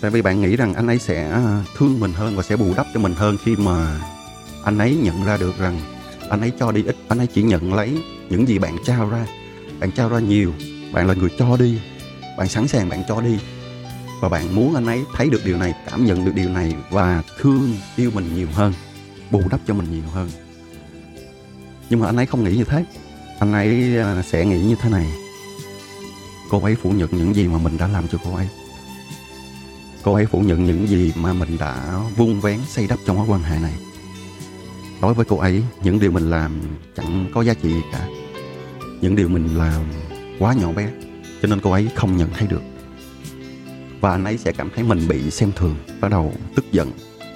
Tại 0.00 0.10
vì 0.10 0.22
bạn 0.22 0.40
nghĩ 0.40 0.56
rằng 0.56 0.74
anh 0.74 0.86
ấy 0.86 0.98
sẽ 0.98 1.30
à, 1.30 1.64
thương 1.76 2.00
mình 2.00 2.12
hơn 2.12 2.36
và 2.36 2.42
sẽ 2.42 2.56
bù 2.56 2.74
đắp 2.76 2.86
cho 2.94 3.00
mình 3.00 3.14
hơn 3.14 3.36
khi 3.44 3.56
mà 3.56 4.00
anh 4.64 4.78
ấy 4.78 4.96
nhận 5.02 5.24
ra 5.24 5.36
được 5.36 5.58
rằng 5.58 5.80
anh 6.30 6.40
ấy 6.40 6.52
cho 6.58 6.72
đi 6.72 6.84
ít, 6.84 6.96
anh 7.08 7.18
ấy 7.18 7.26
chỉ 7.26 7.42
nhận 7.42 7.74
lấy 7.74 7.98
những 8.30 8.48
gì 8.48 8.58
bạn 8.58 8.76
trao 8.84 9.08
ra. 9.08 9.26
Bạn 9.80 9.90
trao 9.90 10.08
ra 10.08 10.18
nhiều, 10.18 10.52
bạn 10.92 11.06
là 11.06 11.14
người 11.14 11.30
cho 11.38 11.56
đi. 11.56 11.78
Bạn 12.38 12.48
sẵn 12.48 12.68
sàng 12.68 12.88
bạn 12.88 13.02
cho 13.08 13.20
đi. 13.20 13.38
Và 14.20 14.28
bạn 14.28 14.54
muốn 14.54 14.74
anh 14.74 14.86
ấy 14.86 15.04
thấy 15.14 15.30
được 15.30 15.40
điều 15.44 15.56
này, 15.56 15.74
cảm 15.90 16.06
nhận 16.06 16.24
được 16.24 16.32
điều 16.34 16.48
này 16.48 16.74
và 16.90 17.22
thương 17.40 17.76
yêu 17.96 18.10
mình 18.14 18.34
nhiều 18.34 18.48
hơn, 18.54 18.72
bù 19.30 19.42
đắp 19.50 19.60
cho 19.66 19.74
mình 19.74 19.86
nhiều 19.90 20.10
hơn. 20.12 20.30
Nhưng 21.90 22.00
mà 22.00 22.06
anh 22.06 22.16
ấy 22.16 22.26
không 22.26 22.44
nghĩ 22.44 22.56
như 22.56 22.64
thế. 22.64 22.84
Anh 23.38 23.52
ấy 23.52 23.98
à, 23.98 24.22
sẽ 24.22 24.44
nghĩ 24.44 24.60
như 24.60 24.76
thế 24.80 24.90
này. 24.90 25.06
Cô 26.50 26.60
ấy 26.60 26.76
phủ 26.82 26.90
nhận 26.90 27.08
những 27.12 27.34
gì 27.34 27.48
mà 27.48 27.58
mình 27.58 27.78
đã 27.78 27.86
làm 27.86 28.08
cho 28.08 28.18
cô 28.24 28.34
ấy. 28.34 28.48
Cô 30.02 30.14
ấy 30.14 30.26
phủ 30.26 30.40
nhận 30.40 30.64
những 30.64 30.88
gì 30.88 31.12
mà 31.14 31.32
mình 31.32 31.58
đã 31.58 32.00
vun 32.16 32.40
vén, 32.40 32.60
xây 32.68 32.86
đắp 32.86 32.98
trong 33.06 33.16
mối 33.16 33.26
quan 33.28 33.42
hệ 33.42 33.58
này 33.58 33.72
đối 35.02 35.14
với 35.14 35.24
cô 35.24 35.36
ấy, 35.36 35.62
những 35.82 36.00
điều 36.00 36.10
mình 36.10 36.30
làm 36.30 36.60
chẳng 36.96 37.30
có 37.34 37.42
giá 37.42 37.54
trị 37.54 37.72
gì 37.72 37.82
cả. 37.92 38.08
Những 39.00 39.16
điều 39.16 39.28
mình 39.28 39.58
làm 39.58 39.82
quá 40.38 40.54
nhỏ 40.54 40.72
bé, 40.72 40.88
cho 41.42 41.48
nên 41.48 41.60
cô 41.60 41.70
ấy 41.70 41.88
không 41.94 42.16
nhận 42.16 42.30
thấy 42.32 42.48
được. 42.48 42.62
Và 44.00 44.10
anh 44.10 44.24
ấy 44.24 44.38
sẽ 44.38 44.52
cảm 44.52 44.70
thấy 44.74 44.84
mình 44.84 45.08
bị 45.08 45.30
xem 45.30 45.52
thường, 45.56 45.76
bắt 46.00 46.10
đầu 46.10 46.32
tức 46.54 46.64
giận, 46.72 46.92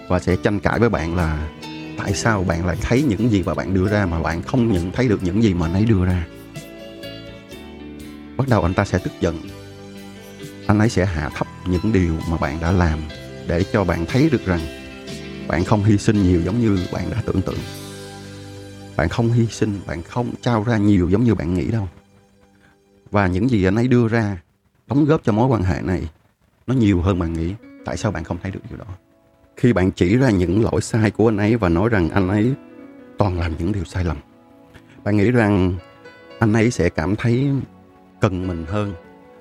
và 0.08 0.18
sẽ 0.18 0.36
tranh 0.36 0.60
cãi 0.60 0.78
với 0.78 0.88
bạn 0.88 1.16
là 1.16 1.48
tại 1.98 2.14
sao 2.14 2.44
bạn 2.44 2.66
lại 2.66 2.76
thấy 2.82 3.02
những 3.02 3.30
gì 3.30 3.42
mà 3.42 3.54
bạn 3.54 3.74
đưa 3.74 3.88
ra 3.88 4.06
mà 4.06 4.22
bạn 4.22 4.42
không 4.42 4.72
nhận 4.72 4.92
thấy 4.92 5.08
được 5.08 5.22
những 5.22 5.42
gì 5.42 5.54
mà 5.54 5.66
anh 5.66 5.74
ấy 5.74 5.84
đưa 5.84 6.04
ra. 6.04 6.26
Bắt 8.36 8.48
đầu 8.48 8.62
anh 8.62 8.74
ta 8.74 8.84
sẽ 8.84 8.98
tức 8.98 9.12
giận. 9.20 9.40
Anh 10.66 10.78
ấy 10.78 10.88
sẽ 10.88 11.04
hạ 11.04 11.30
thấp 11.34 11.46
những 11.66 11.92
điều 11.92 12.16
mà 12.30 12.36
bạn 12.36 12.60
đã 12.60 12.72
làm 12.72 12.98
để 13.46 13.64
cho 13.72 13.84
bạn 13.84 14.06
thấy 14.06 14.28
được 14.32 14.46
rằng 14.46 14.60
bạn 15.50 15.64
không 15.64 15.84
hy 15.84 15.98
sinh 15.98 16.22
nhiều 16.22 16.42
giống 16.42 16.60
như 16.60 16.78
bạn 16.92 17.10
đã 17.10 17.22
tưởng 17.26 17.42
tượng. 17.42 17.58
Bạn 18.96 19.08
không 19.08 19.32
hy 19.32 19.46
sinh, 19.46 19.80
bạn 19.86 20.02
không 20.02 20.30
trao 20.40 20.64
ra 20.64 20.76
nhiều 20.76 21.08
giống 21.10 21.24
như 21.24 21.34
bạn 21.34 21.54
nghĩ 21.54 21.70
đâu. 21.70 21.88
Và 23.10 23.26
những 23.26 23.48
gì 23.48 23.64
anh 23.64 23.76
ấy 23.76 23.88
đưa 23.88 24.08
ra, 24.08 24.42
đóng 24.86 25.04
góp 25.04 25.24
cho 25.24 25.32
mối 25.32 25.46
quan 25.46 25.62
hệ 25.62 25.82
này, 25.82 26.10
nó 26.66 26.74
nhiều 26.74 27.00
hơn 27.00 27.18
bạn 27.18 27.32
nghĩ. 27.32 27.54
Tại 27.84 27.96
sao 27.96 28.12
bạn 28.12 28.24
không 28.24 28.38
thấy 28.42 28.50
được 28.50 28.60
điều 28.68 28.78
đó? 28.78 28.84
Khi 29.56 29.72
bạn 29.72 29.90
chỉ 29.90 30.16
ra 30.16 30.30
những 30.30 30.62
lỗi 30.64 30.80
sai 30.80 31.10
của 31.10 31.28
anh 31.28 31.36
ấy 31.36 31.56
và 31.56 31.68
nói 31.68 31.88
rằng 31.88 32.10
anh 32.10 32.28
ấy 32.28 32.54
toàn 33.18 33.38
làm 33.38 33.52
những 33.58 33.72
điều 33.72 33.84
sai 33.84 34.04
lầm, 34.04 34.16
bạn 35.04 35.16
nghĩ 35.16 35.30
rằng 35.30 35.74
anh 36.38 36.52
ấy 36.52 36.70
sẽ 36.70 36.88
cảm 36.88 37.16
thấy 37.16 37.50
cần 38.20 38.48
mình 38.48 38.64
hơn 38.68 38.92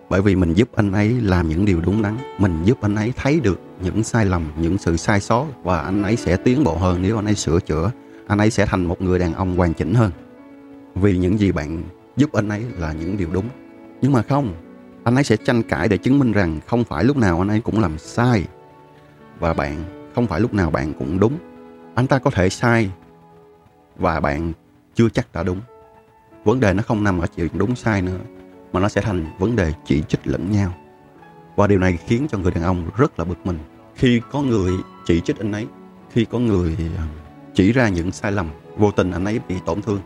bởi 0.10 0.22
vì 0.22 0.36
mình 0.36 0.54
giúp 0.54 0.70
anh 0.76 0.92
ấy 0.92 1.22
làm 1.22 1.50
những 1.50 1.66
điều 1.66 1.82
đúng 1.82 2.02
đắn. 2.02 2.18
Mình 2.38 2.64
giúp 2.64 2.78
anh 2.82 2.96
ấy 2.96 3.14
thấy 3.16 3.40
được 3.40 3.60
những 3.82 4.04
sai 4.04 4.26
lầm, 4.26 4.52
những 4.58 4.78
sự 4.78 4.98
sai 4.98 5.22
sót. 5.22 5.46
Và 5.64 5.82
anh 5.82 6.04
ấy 6.04 6.16
sẽ 6.16 6.38
tiến 6.38 6.64
bộ 6.64 6.78
hơn 6.78 7.02
nếu 7.02 7.16
anh 7.16 7.26
ấy 7.26 7.36
sửa 7.36 7.60
chữa. 7.60 7.92
Anh 8.28 8.38
ấy 8.38 8.52
sẽ 8.52 8.66
thành 8.66 8.86
một 8.86 9.02
người 9.02 9.20
đàn 9.20 9.34
ông 9.34 9.58
hoàn 9.58 9.74
chỉnh 9.74 9.94
hơn. 9.94 10.12
Vì 10.96 11.18
những 11.18 11.40
gì 11.40 11.52
bạn 11.52 11.84
giúp 12.16 12.34
anh 12.34 12.50
ấy 12.50 12.64
là 12.78 12.94
những 12.94 13.18
điều 13.18 13.30
đúng. 13.32 13.46
Nhưng 14.02 14.12
mà 14.12 14.22
không, 14.22 14.54
anh 15.04 15.16
ấy 15.16 15.24
sẽ 15.24 15.38
tranh 15.38 15.64
cãi 15.64 15.88
để 15.88 15.98
chứng 15.98 16.20
minh 16.20 16.32
rằng 16.32 16.60
không 16.68 16.84
phải 16.84 17.04
lúc 17.04 17.18
nào 17.18 17.42
anh 17.42 17.48
ấy 17.48 17.60
cũng 17.60 17.80
làm 17.80 17.98
sai. 17.98 18.46
Và 19.40 19.54
bạn, 19.54 19.84
không 20.16 20.28
phải 20.28 20.40
lúc 20.40 20.54
nào 20.54 20.72
bạn 20.72 20.94
cũng 20.94 21.20
đúng. 21.20 21.38
Anh 21.96 22.08
ta 22.08 22.20
có 22.20 22.30
thể 22.30 22.50
sai, 22.50 22.92
và 23.98 24.20
bạn 24.20 24.54
chưa 24.96 25.10
chắc 25.10 25.28
đã 25.34 25.44
đúng. 25.44 25.62
Vấn 26.44 26.60
đề 26.60 26.74
nó 26.74 26.84
không 26.84 27.04
nằm 27.04 27.20
ở 27.20 27.28
chuyện 27.36 27.50
đúng 27.54 27.76
sai 27.76 28.02
nữa 28.02 28.20
mà 28.74 28.80
nó 28.80 28.90
sẽ 28.90 29.02
thành 29.02 29.26
vấn 29.40 29.56
đề 29.56 29.74
chỉ 29.86 30.02
trích 30.08 30.28
lẫn 30.28 30.52
nhau. 30.52 30.74
Và 31.56 31.68
điều 31.68 31.80
này 31.80 31.98
khiến 32.08 32.28
cho 32.30 32.38
người 32.38 32.52
đàn 32.52 32.64
ông 32.64 32.90
rất 32.98 33.20
là 33.20 33.26
bực 33.26 33.46
mình. 33.46 33.60
Khi 33.96 34.22
có 34.32 34.42
người 34.42 34.72
chỉ 35.06 35.22
trích 35.22 35.40
anh 35.40 35.52
ấy, 35.52 35.68
khi 36.12 36.26
có 36.26 36.40
người 36.40 36.78
ờ, 36.98 37.04
chỉ 37.54 37.72
ra 37.72 37.90
những 37.90 38.12
sai 38.12 38.32
lầm, 38.32 38.50
vô 38.78 38.92
tình 38.92 39.12
anh 39.12 39.26
ấy 39.26 39.40
bị 39.48 39.56
tổn 39.66 39.82
thương, 39.82 40.00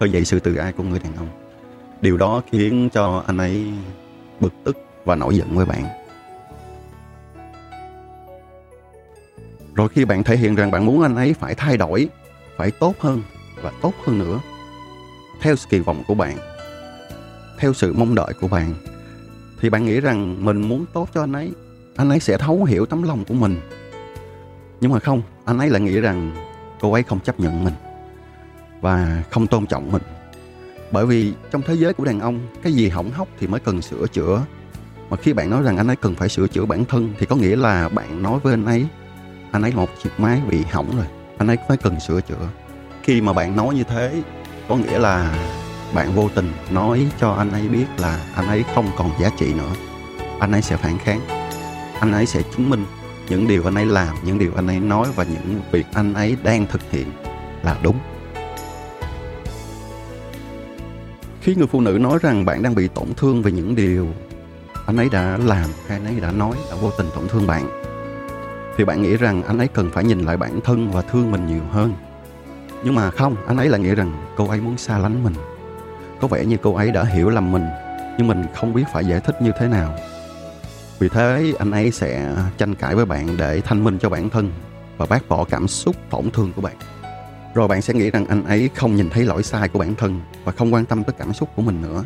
khơi 0.00 0.10
dậy 0.10 0.24
sự 0.24 0.40
từ 0.40 0.56
ai 0.56 0.72
của 0.72 0.82
người 0.82 0.98
đàn 0.98 1.16
ông. 1.16 1.28
Điều 2.00 2.16
đó 2.16 2.42
khiến 2.52 2.88
cho 2.92 3.24
anh 3.26 3.38
ấy 3.38 3.72
bực 4.40 4.52
tức 4.64 4.76
và 5.04 5.14
nổi 5.14 5.36
giận 5.36 5.56
với 5.56 5.66
bạn. 5.66 5.84
Rồi 9.74 9.88
khi 9.88 10.04
bạn 10.04 10.22
thể 10.22 10.36
hiện 10.36 10.54
rằng 10.54 10.70
bạn 10.70 10.86
muốn 10.86 11.02
anh 11.02 11.16
ấy 11.16 11.34
phải 11.34 11.54
thay 11.54 11.76
đổi, 11.76 12.08
phải 12.56 12.70
tốt 12.70 12.94
hơn 12.98 13.22
và 13.62 13.72
tốt 13.82 13.92
hơn 14.04 14.18
nữa, 14.18 14.40
theo 15.40 15.54
kỳ 15.70 15.78
vọng 15.78 16.02
của 16.08 16.14
bạn 16.14 16.55
theo 17.58 17.72
sự 17.72 17.92
mong 17.92 18.14
đợi 18.14 18.32
của 18.40 18.48
bạn, 18.48 18.74
thì 19.60 19.70
bạn 19.70 19.84
nghĩ 19.84 20.00
rằng 20.00 20.44
mình 20.44 20.68
muốn 20.68 20.86
tốt 20.92 21.08
cho 21.14 21.20
anh 21.20 21.32
ấy 21.32 21.52
anh 21.96 22.10
ấy 22.10 22.20
sẽ 22.20 22.38
thấu 22.38 22.64
hiểu 22.64 22.86
tấm 22.86 23.02
lòng 23.02 23.24
của 23.24 23.34
mình. 23.34 23.60
Nhưng 24.80 24.92
mà 24.92 24.98
không, 24.98 25.22
anh 25.44 25.58
ấy 25.58 25.70
lại 25.70 25.80
nghĩ 25.80 26.00
rằng 26.00 26.34
cô 26.80 26.92
ấy 26.92 27.02
không 27.02 27.20
chấp 27.20 27.40
nhận 27.40 27.64
mình 27.64 27.74
và 28.80 29.22
không 29.30 29.46
tôn 29.46 29.66
trọng 29.66 29.92
mình. 29.92 30.02
Bởi 30.92 31.06
vì 31.06 31.32
trong 31.50 31.62
thế 31.62 31.74
giới 31.74 31.92
của 31.92 32.04
đàn 32.04 32.20
ông, 32.20 32.40
cái 32.62 32.72
gì 32.72 32.88
hỏng 32.88 33.10
hóc 33.10 33.28
thì 33.40 33.46
mới 33.46 33.60
cần 33.60 33.82
sửa 33.82 34.06
chữa. 34.06 34.42
Mà 35.10 35.16
khi 35.16 35.32
bạn 35.32 35.50
nói 35.50 35.62
rằng 35.62 35.76
anh 35.76 35.86
ấy 35.86 35.96
cần 35.96 36.14
phải 36.14 36.28
sửa 36.28 36.46
chữa 36.48 36.64
bản 36.64 36.84
thân, 36.84 37.14
thì 37.18 37.26
có 37.26 37.36
nghĩa 37.36 37.56
là 37.56 37.88
bạn 37.88 38.22
nói 38.22 38.40
với 38.42 38.54
anh 38.54 38.64
ấy 38.64 38.86
anh 39.50 39.62
ấy 39.62 39.72
một 39.72 39.88
chiếc 40.02 40.10
máy 40.18 40.42
bị 40.50 40.62
hỏng 40.70 40.96
rồi, 40.96 41.06
anh 41.38 41.48
ấy 41.48 41.56
phải 41.68 41.76
cần 41.76 42.00
sửa 42.00 42.20
chữa. 42.20 42.48
Khi 43.02 43.20
mà 43.20 43.32
bạn 43.32 43.56
nói 43.56 43.74
như 43.74 43.84
thế, 43.84 44.22
có 44.68 44.76
nghĩa 44.76 44.98
là 44.98 45.34
bạn 45.94 46.14
vô 46.14 46.28
tình 46.34 46.52
nói 46.70 47.06
cho 47.20 47.32
anh 47.32 47.50
ấy 47.50 47.68
biết 47.68 47.86
là 47.98 48.20
anh 48.34 48.48
ấy 48.48 48.64
không 48.74 48.90
còn 48.96 49.10
giá 49.20 49.30
trị 49.38 49.54
nữa. 49.54 49.72
Anh 50.40 50.52
ấy 50.52 50.62
sẽ 50.62 50.76
phản 50.76 50.98
kháng. 50.98 51.20
Anh 52.00 52.12
ấy 52.12 52.26
sẽ 52.26 52.42
chứng 52.42 52.70
minh 52.70 52.84
những 53.28 53.48
điều 53.48 53.64
anh 53.64 53.74
ấy 53.74 53.86
làm, 53.86 54.16
những 54.24 54.38
điều 54.38 54.52
anh 54.56 54.66
ấy 54.66 54.80
nói 54.80 55.08
và 55.16 55.24
những 55.24 55.60
việc 55.70 55.86
anh 55.94 56.14
ấy 56.14 56.36
đang 56.42 56.66
thực 56.66 56.90
hiện 56.90 57.06
là 57.62 57.76
đúng. 57.82 57.98
Khi 61.40 61.54
người 61.54 61.66
phụ 61.66 61.80
nữ 61.80 61.98
nói 62.00 62.18
rằng 62.22 62.44
bạn 62.44 62.62
đang 62.62 62.74
bị 62.74 62.88
tổn 62.88 63.14
thương 63.16 63.42
về 63.42 63.52
những 63.52 63.74
điều 63.74 64.08
anh 64.86 64.96
ấy 64.96 65.08
đã 65.12 65.38
làm 65.44 65.70
hay 65.88 65.98
anh 65.98 66.04
ấy 66.04 66.20
đã 66.20 66.32
nói, 66.32 66.56
đã 66.70 66.76
vô 66.80 66.90
tình 66.98 67.06
tổn 67.14 67.28
thương 67.28 67.46
bạn, 67.46 67.82
thì 68.76 68.84
bạn 68.84 69.02
nghĩ 69.02 69.16
rằng 69.16 69.42
anh 69.42 69.58
ấy 69.58 69.68
cần 69.68 69.90
phải 69.90 70.04
nhìn 70.04 70.20
lại 70.20 70.36
bản 70.36 70.60
thân 70.60 70.90
và 70.90 71.02
thương 71.02 71.30
mình 71.30 71.46
nhiều 71.46 71.62
hơn. 71.70 71.94
Nhưng 72.84 72.94
mà 72.94 73.10
không, 73.10 73.36
anh 73.46 73.56
ấy 73.56 73.68
lại 73.68 73.80
nghĩ 73.80 73.94
rằng 73.94 74.26
cô 74.36 74.48
ấy 74.48 74.60
muốn 74.60 74.78
xa 74.78 74.98
lánh 74.98 75.24
mình 75.24 75.34
có 76.20 76.28
vẻ 76.28 76.44
như 76.44 76.56
cô 76.62 76.74
ấy 76.74 76.90
đã 76.90 77.04
hiểu 77.04 77.30
lầm 77.30 77.52
mình, 77.52 77.66
nhưng 78.18 78.28
mình 78.28 78.44
không 78.54 78.74
biết 78.74 78.84
phải 78.92 79.04
giải 79.04 79.20
thích 79.20 79.42
như 79.42 79.50
thế 79.58 79.68
nào. 79.68 79.96
Vì 80.98 81.08
thế, 81.08 81.52
anh 81.58 81.70
ấy 81.70 81.90
sẽ 81.90 82.34
tranh 82.58 82.74
cãi 82.74 82.94
với 82.94 83.04
bạn 83.04 83.36
để 83.36 83.60
thanh 83.60 83.84
minh 83.84 83.98
cho 83.98 84.08
bản 84.08 84.30
thân 84.30 84.52
và 84.96 85.06
bác 85.06 85.28
bỏ 85.28 85.44
cảm 85.44 85.68
xúc 85.68 85.96
tổn 86.10 86.30
thương 86.30 86.52
của 86.52 86.62
bạn. 86.62 86.76
Rồi 87.54 87.68
bạn 87.68 87.82
sẽ 87.82 87.94
nghĩ 87.94 88.10
rằng 88.10 88.26
anh 88.26 88.44
ấy 88.44 88.70
không 88.74 88.96
nhìn 88.96 89.10
thấy 89.10 89.24
lỗi 89.24 89.42
sai 89.42 89.68
của 89.68 89.78
bản 89.78 89.94
thân 89.94 90.20
và 90.44 90.52
không 90.52 90.74
quan 90.74 90.84
tâm 90.84 91.04
tới 91.04 91.14
cảm 91.18 91.32
xúc 91.32 91.48
của 91.56 91.62
mình 91.62 91.82
nữa. 91.82 92.04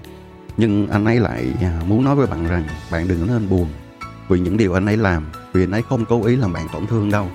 Nhưng 0.57 0.89
anh 0.89 1.05
ấy 1.05 1.21
lại 1.21 1.47
à, 1.61 1.81
muốn 1.87 2.05
nói 2.05 2.17
với 2.17 2.27
bạn 2.27 2.49
rằng 2.49 2.65
bạn 2.93 3.09
đừng 3.09 3.27
nên 3.27 3.49
buồn 3.49 3.69
vì 4.29 4.41
những 4.41 4.57
điều 4.57 4.75
anh 4.75 4.87
ấy 4.87 4.97
làm, 4.97 5.31
vì 5.53 5.65
anh 5.65 5.71
ấy 5.71 5.83
không 5.83 6.05
cố 6.05 6.25
ý 6.25 6.37
làm 6.37 6.53
bạn 6.53 6.67
tổn 6.73 6.87
thương 6.87 7.11
đâu. 7.11 7.27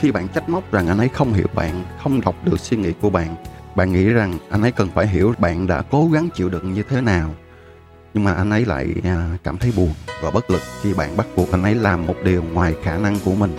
Khi 0.00 0.10
bạn 0.10 0.28
trách 0.28 0.48
móc 0.48 0.72
rằng 0.72 0.88
anh 0.88 0.98
ấy 0.98 1.08
không 1.08 1.32
hiểu 1.32 1.46
bạn, 1.54 1.84
không 2.02 2.20
đọc 2.20 2.34
được 2.44 2.60
suy 2.60 2.76
nghĩ 2.76 2.92
của 3.00 3.10
bạn 3.10 3.36
bạn 3.76 3.92
nghĩ 3.92 4.04
rằng 4.04 4.38
anh 4.50 4.62
ấy 4.62 4.72
cần 4.72 4.88
phải 4.94 5.06
hiểu 5.06 5.34
bạn 5.38 5.66
đã 5.66 5.82
cố 5.90 6.08
gắng 6.12 6.28
chịu 6.34 6.48
đựng 6.48 6.72
như 6.72 6.82
thế 6.82 7.00
nào. 7.00 7.34
Nhưng 8.14 8.24
mà 8.24 8.32
anh 8.32 8.50
ấy 8.50 8.64
lại 8.64 8.94
à, 9.04 9.38
cảm 9.44 9.58
thấy 9.58 9.72
buồn 9.76 9.90
và 10.22 10.30
bất 10.30 10.50
lực 10.50 10.60
khi 10.82 10.94
bạn 10.94 11.16
bắt 11.16 11.26
buộc 11.36 11.52
anh 11.52 11.62
ấy 11.62 11.74
làm 11.74 12.06
một 12.06 12.14
điều 12.24 12.42
ngoài 12.42 12.74
khả 12.82 12.98
năng 12.98 13.18
của 13.24 13.34
mình. 13.34 13.56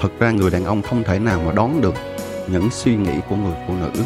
Thật 0.00 0.08
ra 0.18 0.30
người 0.30 0.50
đàn 0.50 0.64
ông 0.64 0.82
không 0.82 1.04
thể 1.04 1.18
nào 1.18 1.42
mà 1.46 1.52
đoán 1.52 1.80
được 1.80 1.94
những 2.48 2.70
suy 2.70 2.96
nghĩ 2.96 3.12
của 3.28 3.36
người 3.36 3.54
phụ 3.66 3.74
nữ. 3.74 4.02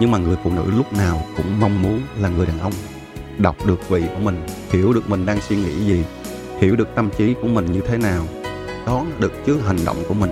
Nhưng 0.00 0.10
mà 0.10 0.18
người 0.18 0.36
phụ 0.44 0.50
nữ 0.50 0.70
lúc 0.76 0.92
nào 0.92 1.22
cũng 1.36 1.60
mong 1.60 1.82
muốn 1.82 2.00
là 2.18 2.28
người 2.28 2.46
đàn 2.46 2.60
ông 2.60 2.72
đọc 3.38 3.56
được 3.66 3.88
vị 3.88 4.02
của 4.14 4.20
mình, 4.20 4.46
hiểu 4.70 4.92
được 4.92 5.10
mình 5.10 5.26
đang 5.26 5.40
suy 5.40 5.56
nghĩ 5.56 5.86
gì, 5.86 6.04
hiểu 6.58 6.76
được 6.76 6.88
tâm 6.94 7.10
trí 7.18 7.34
của 7.42 7.48
mình 7.48 7.72
như 7.72 7.80
thế 7.80 7.98
nào, 7.98 8.26
đoán 8.86 9.10
được 9.18 9.32
chứ 9.46 9.60
hành 9.66 9.78
động 9.84 9.96
của 10.08 10.14
mình 10.14 10.30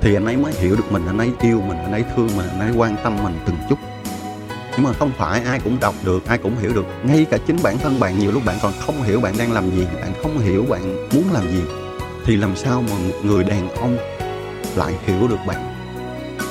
thì 0.00 0.14
anh 0.14 0.24
ấy 0.24 0.36
mới 0.36 0.52
hiểu 0.52 0.76
được 0.76 0.92
mình, 0.92 1.06
anh 1.06 1.18
ấy 1.18 1.32
yêu 1.40 1.60
mình, 1.60 1.78
anh 1.78 1.92
ấy 1.92 2.04
thương 2.16 2.28
mình, 2.36 2.48
anh 2.48 2.60
ấy 2.60 2.72
quan 2.76 2.96
tâm 3.04 3.16
mình 3.24 3.38
từng 3.46 3.56
chút. 3.68 3.78
Nhưng 4.72 4.82
mà 4.82 4.92
không 4.92 5.10
phải 5.18 5.42
ai 5.42 5.60
cũng 5.64 5.80
đọc 5.80 5.94
được, 6.04 6.26
ai 6.26 6.38
cũng 6.38 6.56
hiểu 6.56 6.72
được. 6.74 6.84
Ngay 7.04 7.26
cả 7.30 7.38
chính 7.46 7.56
bản 7.62 7.78
thân 7.78 8.00
bạn 8.00 8.18
nhiều 8.18 8.32
lúc 8.32 8.42
bạn 8.44 8.58
còn 8.62 8.72
không 8.80 9.02
hiểu 9.02 9.20
bạn 9.20 9.34
đang 9.38 9.52
làm 9.52 9.70
gì, 9.70 9.86
bạn 10.00 10.12
không 10.22 10.38
hiểu 10.38 10.66
bạn 10.68 11.08
muốn 11.14 11.24
làm 11.32 11.48
gì. 11.48 11.62
Thì 12.24 12.36
làm 12.36 12.56
sao 12.56 12.82
mà 12.82 12.92
một 12.92 13.14
người 13.24 13.44
đàn 13.44 13.70
ông 13.70 13.96
lại 14.76 14.94
hiểu 15.06 15.28
được 15.28 15.38
bạn? 15.46 15.74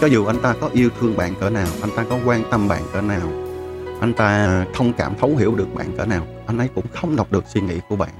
Cho 0.01 0.07
dù 0.07 0.25
anh 0.25 0.41
ta 0.41 0.55
có 0.61 0.69
yêu 0.73 0.89
thương 0.99 1.17
bạn 1.17 1.35
cỡ 1.39 1.49
nào, 1.49 1.67
anh 1.81 1.89
ta 1.95 2.05
có 2.09 2.19
quan 2.25 2.43
tâm 2.51 2.67
bạn 2.67 2.83
cỡ 2.93 3.01
nào, 3.01 3.31
anh 3.99 4.13
ta 4.13 4.65
thông 4.73 4.93
cảm, 4.93 5.15
thấu 5.19 5.35
hiểu 5.37 5.55
được 5.55 5.73
bạn 5.75 5.97
cỡ 5.97 6.05
nào, 6.05 6.27
anh 6.47 6.57
ấy 6.57 6.69
cũng 6.75 6.85
không 6.93 7.15
đọc 7.15 7.31
được 7.31 7.43
suy 7.47 7.61
nghĩ 7.61 7.79
của 7.89 7.95
bạn. 7.95 8.13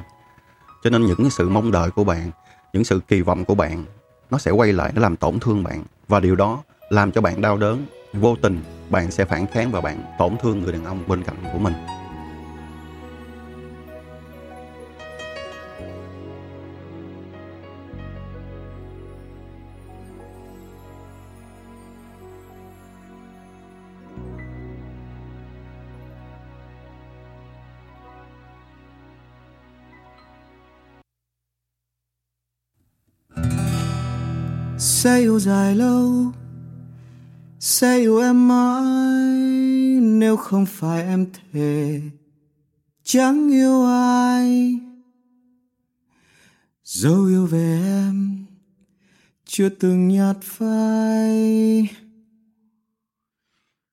Cho 0.84 0.89
nên 0.89 1.05
những 1.05 1.29
sự 1.29 1.50
mong 1.50 1.72
đợi 1.72 1.91
của 1.91 2.03
bạn, 2.03 2.31
những 2.74 2.84
sự 2.84 3.00
kỳ 3.07 3.22
vọng 3.22 3.46
của 3.46 3.55
bạn 3.55 3.86
nó 4.31 4.38
sẽ 4.38 4.51
quay 4.51 4.74
lại, 4.74 4.91
nó 4.96 5.01
làm 5.01 5.15
tổn 5.15 5.39
thương 5.39 5.63
bạn. 5.63 5.84
Và 6.07 6.19
điều 6.19 6.36
đó 6.36 6.63
làm 6.89 7.12
cho 7.12 7.22
bạn 7.22 7.41
đau 7.41 7.57
đớn, 7.57 7.86
vô 8.13 8.36
tình 8.41 8.62
bạn 8.89 9.12
sẽ 9.12 9.25
phản 9.25 9.48
kháng 9.48 9.72
và 9.72 9.81
bạn 9.81 10.03
tổn 10.19 10.38
thương 10.41 10.62
người 10.62 10.72
đàn 10.72 10.86
ông 10.86 11.03
bên 11.07 11.24
cạnh 11.24 11.36
của 11.53 11.60
mình. 11.60 11.74
Sẽ 34.98 35.20
yêu 35.20 35.39
dài 35.39 35.75
lâu, 35.75 36.32
sẽ 37.60 37.98
yêu 37.98 38.20
em 38.20 38.48
mãi. 38.48 38.89
Nếu 40.01 40.38
không 40.38 40.66
phải 40.66 41.04
em 41.04 41.25
thề, 41.54 42.01
chẳng 43.04 43.50
yêu 43.51 43.86
ai. 43.86 44.80
Dấu 46.84 47.25
yêu 47.25 47.46
về 47.46 47.82
em, 47.86 48.46
chưa 49.46 49.70
từng 49.70 50.08
nhạt 50.08 50.38
phai. 50.42 51.89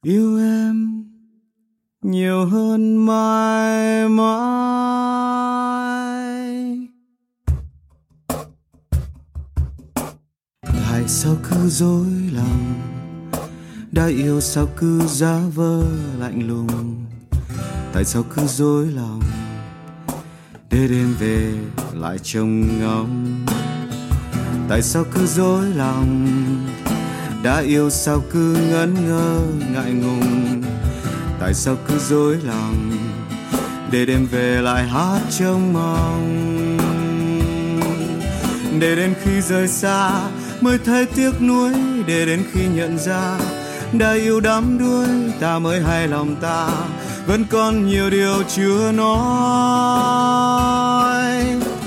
Yêu 0.03 0.39
em 0.39 1.05
nhiều 2.03 2.47
hơn 2.47 3.07
mãi 3.07 4.09
mãi. 4.09 5.64
Tại 10.95 11.09
sao 11.09 11.37
cứ 11.51 11.69
dối 11.69 12.07
lòng? 12.33 12.75
Đã 13.93 14.07
yêu 14.07 14.41
sao 14.41 14.67
cứ 14.77 15.01
giả 15.07 15.39
vờ 15.55 15.83
lạnh 16.19 16.49
lùng? 16.49 17.05
Tại 17.93 18.05
sao 18.05 18.23
cứ 18.23 18.47
dối 18.47 18.87
lòng? 18.87 19.21
Để 20.71 20.89
đêm 20.89 21.15
về 21.19 21.53
lại 21.93 22.19
trông 22.23 22.81
ngóng. 22.81 23.47
Tại 24.69 24.83
sao 24.83 25.05
cứ 25.15 25.27
dối 25.27 25.67
lòng? 25.77 26.27
Đã 27.43 27.61
yêu 27.61 27.91
sao 27.91 28.23
cứ 28.31 28.57
ngẩn 28.71 28.95
ngơ, 29.07 29.41
ngại 29.73 29.93
ngùng? 29.93 30.63
Tại 31.41 31.55
sao 31.55 31.77
cứ 31.89 31.99
dối 31.99 32.37
lòng? 32.45 32.91
Để 33.91 34.07
đêm 34.07 34.27
về 34.27 34.63
lại 34.63 34.89
hát 34.89 35.21
trông 35.39 35.73
mong. 35.73 36.79
Để 38.81 38.97
đến 38.97 39.15
khi 39.25 39.41
rời 39.41 39.69
xa 39.69 40.31
mới 40.65 40.79
thấy 40.79 41.07
tiếc 41.07 41.33
nuối 41.41 41.73
để 42.07 42.27
đến 42.27 42.43
khi 42.53 42.61
nhận 42.75 42.99
ra. 42.99 43.39
Đã 43.93 44.13
yêu 44.13 44.41
đắm 44.41 44.79
đuối, 44.79 45.07
ta 45.41 45.59
mới 45.59 45.81
hay 45.81 46.09
lòng 46.09 46.37
ta. 46.37 46.69
Vẫn 47.27 47.45
còn 47.51 47.87
nhiều 47.87 48.11
điều 48.11 48.43
chưa 48.57 48.93
nói. 48.93 49.15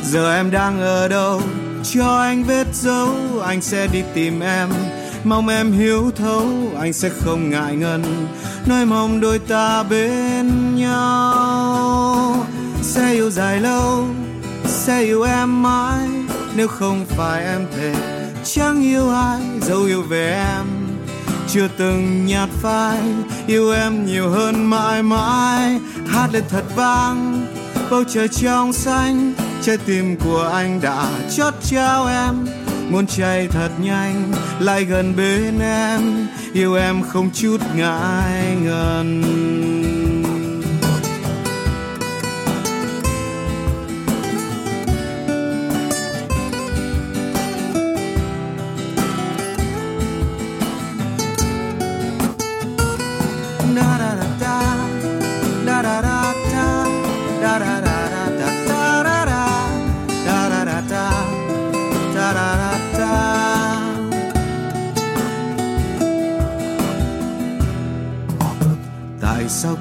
Giờ 0.03 0.35
em 0.35 0.51
đang 0.51 0.81
ở 0.81 1.07
đâu? 1.07 1.41
Cho 1.83 2.17
anh 2.17 2.43
vết 2.43 2.67
dấu, 2.73 3.09
anh 3.45 3.61
sẽ 3.61 3.87
đi 3.87 4.03
tìm 4.13 4.39
em. 4.39 4.69
Mong 5.23 5.47
em 5.47 5.71
hiểu 5.71 6.11
thấu, 6.15 6.47
anh 6.79 6.93
sẽ 6.93 7.09
không 7.09 7.49
ngại 7.49 7.75
ngần. 7.75 8.03
Nói 8.65 8.85
mong 8.85 9.21
đôi 9.21 9.39
ta 9.39 9.83
bên 9.83 10.75
nhau. 10.75 12.45
Sẽ 12.81 13.11
yêu 13.11 13.29
dài 13.29 13.59
lâu, 13.59 14.05
sẽ 14.65 15.01
yêu 15.01 15.23
em 15.23 15.63
mãi. 15.63 16.07
Nếu 16.55 16.67
không 16.67 17.05
phải 17.17 17.45
em 17.45 17.65
thề 17.77 18.16
chẳng 18.55 18.81
yêu 18.83 19.09
ai, 19.09 19.41
dẫu 19.61 19.83
yêu 19.83 20.01
về 20.01 20.31
em. 20.31 20.65
Chưa 21.49 21.67
từng 21.77 22.25
nhạt 22.25 22.49
phai, 22.61 22.99
yêu 23.47 23.71
em 23.71 24.05
nhiều 24.05 24.29
hơn 24.29 24.69
mãi 24.69 25.03
mãi. 25.03 25.79
Hát 26.07 26.27
lên 26.33 26.43
thật 26.49 26.63
vang, 26.75 27.45
bầu 27.89 28.03
trời 28.13 28.27
trong 28.27 28.73
xanh. 28.73 29.33
Trái 29.61 29.77
tim 29.77 30.17
của 30.23 30.49
anh 30.53 30.81
đã 30.81 31.09
chót 31.35 31.53
trao 31.63 32.07
em. 32.07 32.45
Muốn 32.89 33.07
chạy 33.07 33.47
thật 33.47 33.69
nhanh, 33.81 34.31
lại 34.59 34.83
gần 34.83 35.15
bên 35.15 35.59
em. 35.59 36.27
Yêu 36.53 36.75
em 36.75 37.03
không 37.03 37.29
chút 37.33 37.57
ngại 37.75 38.55
ngần. 38.63 39.76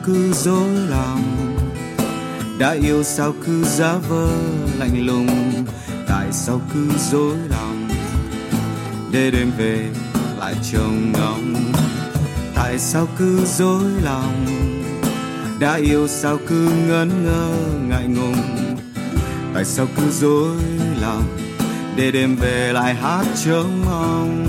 Cứ 0.06 0.32
dối 0.32 0.68
lòng. 0.88 1.56
Đã 2.58 2.70
yêu 2.70 3.02
sao 3.02 3.34
cứ 3.46 3.64
giả 3.64 3.94
vờ 4.08 4.28
lạnh 4.78 5.06
lùng, 5.06 5.64
tại 6.08 6.32
sao 6.32 6.60
cứ 6.74 6.88
dối 7.10 7.36
lòng? 7.50 7.88
Để 9.12 9.30
đêm 9.30 9.50
về 9.58 9.88
lại 10.38 10.54
trông 10.72 11.12
ngóng, 11.12 11.72
tại 12.54 12.78
sao 12.78 13.08
cứ 13.18 13.44
dối 13.44 13.84
lòng? 14.02 14.46
Đã 15.58 15.74
yêu 15.74 16.08
sao 16.08 16.38
cứ 16.48 16.68
ngẩn 16.88 17.24
ngơ 17.24 17.48
ngại 17.88 18.06
ngùng, 18.08 18.76
tại 19.54 19.64
sao 19.64 19.86
cứ 19.96 20.10
dối 20.10 20.56
lòng? 21.00 21.36
Để 21.96 22.10
đêm 22.10 22.36
về 22.36 22.72
lại 22.72 22.94
hát 22.94 23.24
trông 23.44 23.84
mong. 23.84 24.46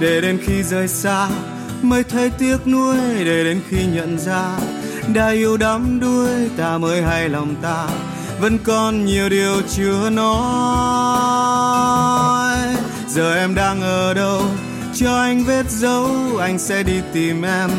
Để 0.00 0.20
đến 0.20 0.38
khi 0.46 0.62
rời 0.62 0.88
xa 0.88 1.28
mới 1.84 2.04
thấy 2.04 2.30
tiếc 2.30 2.66
nuối 2.66 2.96
để 3.24 3.44
đến 3.44 3.60
khi 3.68 3.86
nhận 3.86 4.18
ra 4.18 4.58
đã 5.14 5.28
yêu 5.28 5.56
đắm 5.56 6.00
đuối 6.00 6.50
ta 6.56 6.78
mới 6.78 7.02
hay 7.02 7.28
lòng 7.28 7.54
ta 7.62 7.86
vẫn 8.40 8.58
còn 8.64 9.04
nhiều 9.04 9.28
điều 9.28 9.62
chưa 9.76 10.10
nói 10.10 11.32
giờ 13.08 13.34
em 13.34 13.54
đang 13.54 13.80
ở 13.80 14.14
đâu? 14.14 14.42
Cho 14.94 15.20
anh 15.20 15.44
vết 15.44 15.70
dấu, 15.70 16.08
anh 16.40 16.58
sẽ 16.58 16.82
đi 16.82 17.00
tìm 17.12 17.42
em 17.42 17.70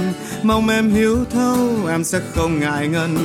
mong 0.44 0.70
em 0.70 0.89
hiểu 0.89 1.26
thấu, 1.32 1.58
em 1.89 2.04
sẽ 2.04 2.20
không 2.36 2.60
ngại 2.60 2.88
ngần 2.88 3.18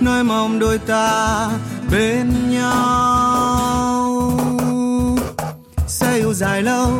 nói 0.00 0.24
mong 0.24 0.58
đôi 0.58 0.78
ta 0.78 1.48
bên 1.90 2.50
nhau 2.50 4.32
sẽ 5.86 6.16
yêu 6.16 6.34
dài 6.34 6.62
lâu, 6.62 6.90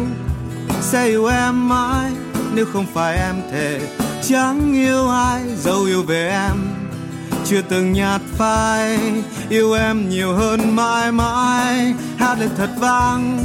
sẽ 0.81 1.07
yêu 1.07 1.27
em 1.27 1.69
mãi 1.69 2.11
nếu 2.55 2.67
không 2.73 2.87
phải 2.95 3.17
em 3.17 3.37
thề, 3.51 3.81
chẳng 4.29 4.75
yêu 4.75 5.09
ai, 5.09 5.43
dẫu 5.57 5.85
yêu 5.85 6.03
về 6.03 6.29
em. 6.29 6.57
Chưa 7.45 7.63
từng 7.63 7.93
nhạt 7.93 8.21
phai, 8.37 8.99
yêu 9.49 9.73
em 9.73 10.09
nhiều 10.09 10.35
hơn 10.35 10.77
mãi 10.77 11.13
mãi. 11.13 11.95
Hát 12.19 12.39
lên 12.39 12.51
thật 12.57 12.71
vang, 12.79 13.45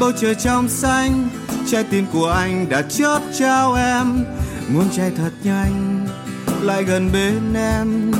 bầu 0.00 0.12
trời 0.20 0.34
trong 0.34 0.68
xanh. 0.68 1.28
Trái 1.70 1.84
tim 1.84 2.06
của 2.12 2.30
anh 2.30 2.68
đã 2.68 2.82
chót 2.82 3.22
trao 3.38 3.74
em. 3.74 4.24
Muốn 4.68 4.84
chạy 4.96 5.10
thật 5.16 5.30
nhanh, 5.44 6.06
lại 6.60 6.84
gần 6.84 7.10
bên 7.12 7.54
em. 7.54 8.12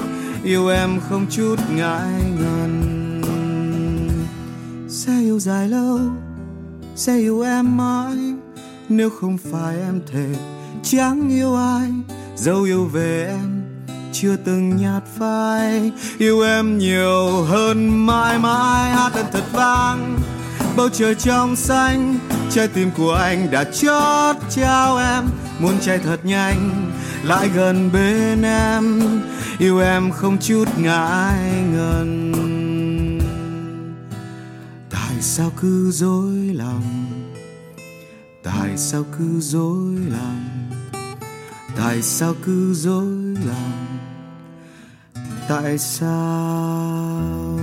Yêu 0.44 0.68
em 0.68 1.00
không 1.08 1.26
chút 1.30 1.56
ngại 1.70 2.22
ngần. 2.38 3.22
Sẽ 4.88 5.12
yêu 5.20 5.38
dài 5.38 5.68
lâu, 5.68 6.00
sẽ 6.96 7.16
yêu 7.16 7.40
em 7.42 7.76
mãi 7.76 8.27
nếu 8.88 9.10
không 9.10 9.38
phải 9.38 9.76
em 9.76 10.00
thề 10.12 10.34
chẳng 10.82 11.30
yêu 11.30 11.54
ai, 11.54 11.90
dẫu 12.36 12.62
yêu 12.62 12.84
về 12.84 13.26
em 13.28 13.58
chưa 14.12 14.36
từng 14.36 14.76
nhạt 14.76 15.02
phai. 15.18 15.92
Yêu 16.18 16.42
em 16.42 16.78
nhiều 16.78 17.42
hơn 17.42 18.06
mãi 18.06 18.38
mãi, 18.38 18.90
hát 18.90 19.16
lên 19.16 19.26
thật 19.32 19.44
vang. 19.52 20.18
Bầu 20.76 20.88
trời 20.88 21.14
trong 21.14 21.56
xanh, 21.56 22.18
trái 22.50 22.68
tim 22.68 22.90
của 22.96 23.12
anh 23.12 23.50
đã 23.50 23.64
chót 23.64 24.36
trao 24.50 24.96
em. 24.96 25.24
Muốn 25.60 25.74
chạy 25.80 25.98
thật 25.98 26.24
nhanh, 26.24 26.90
lại 27.24 27.48
gần 27.54 27.90
bên 27.92 28.42
em. 28.42 29.00
Yêu 29.58 29.80
em 29.80 30.10
không 30.10 30.38
chút 30.40 30.64
ngại 30.78 31.52
ngần. 31.72 32.32
Tại 34.90 35.20
sao 35.20 35.52
cứ 35.60 35.90
dối 35.90 36.34
lòng? 36.54 36.97
Tại 38.48 38.76
sao 38.76 39.04
cứ 39.18 39.40
dối 39.40 39.98
lòng 40.10 40.70
tại 41.76 42.02
sao 42.02 42.34
cứ 42.44 42.74
dối 42.74 43.36
lòng 43.46 43.86
tại 45.48 45.78
sao 45.78 47.58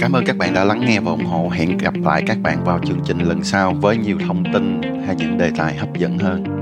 Cảm 0.00 0.12
ơn 0.12 0.24
các 0.26 0.36
bạn 0.36 0.54
đã 0.54 0.64
lắng 0.64 0.80
nghe 0.86 1.00
và 1.00 1.10
ủng 1.10 1.24
hộ. 1.24 1.48
Hẹn 1.48 1.78
gặp 1.78 1.94
lại 1.94 2.22
các 2.26 2.38
bạn 2.42 2.64
vào 2.64 2.80
chương 2.86 3.00
trình 3.04 3.18
lần 3.18 3.44
sau 3.44 3.74
với 3.74 3.96
nhiều 3.96 4.18
thông 4.26 4.44
tin 4.52 4.80
hay 5.06 5.16
những 5.16 5.38
đề 5.38 5.50
tài 5.56 5.76
hấp 5.76 5.98
dẫn 5.98 6.18
hơn. 6.18 6.59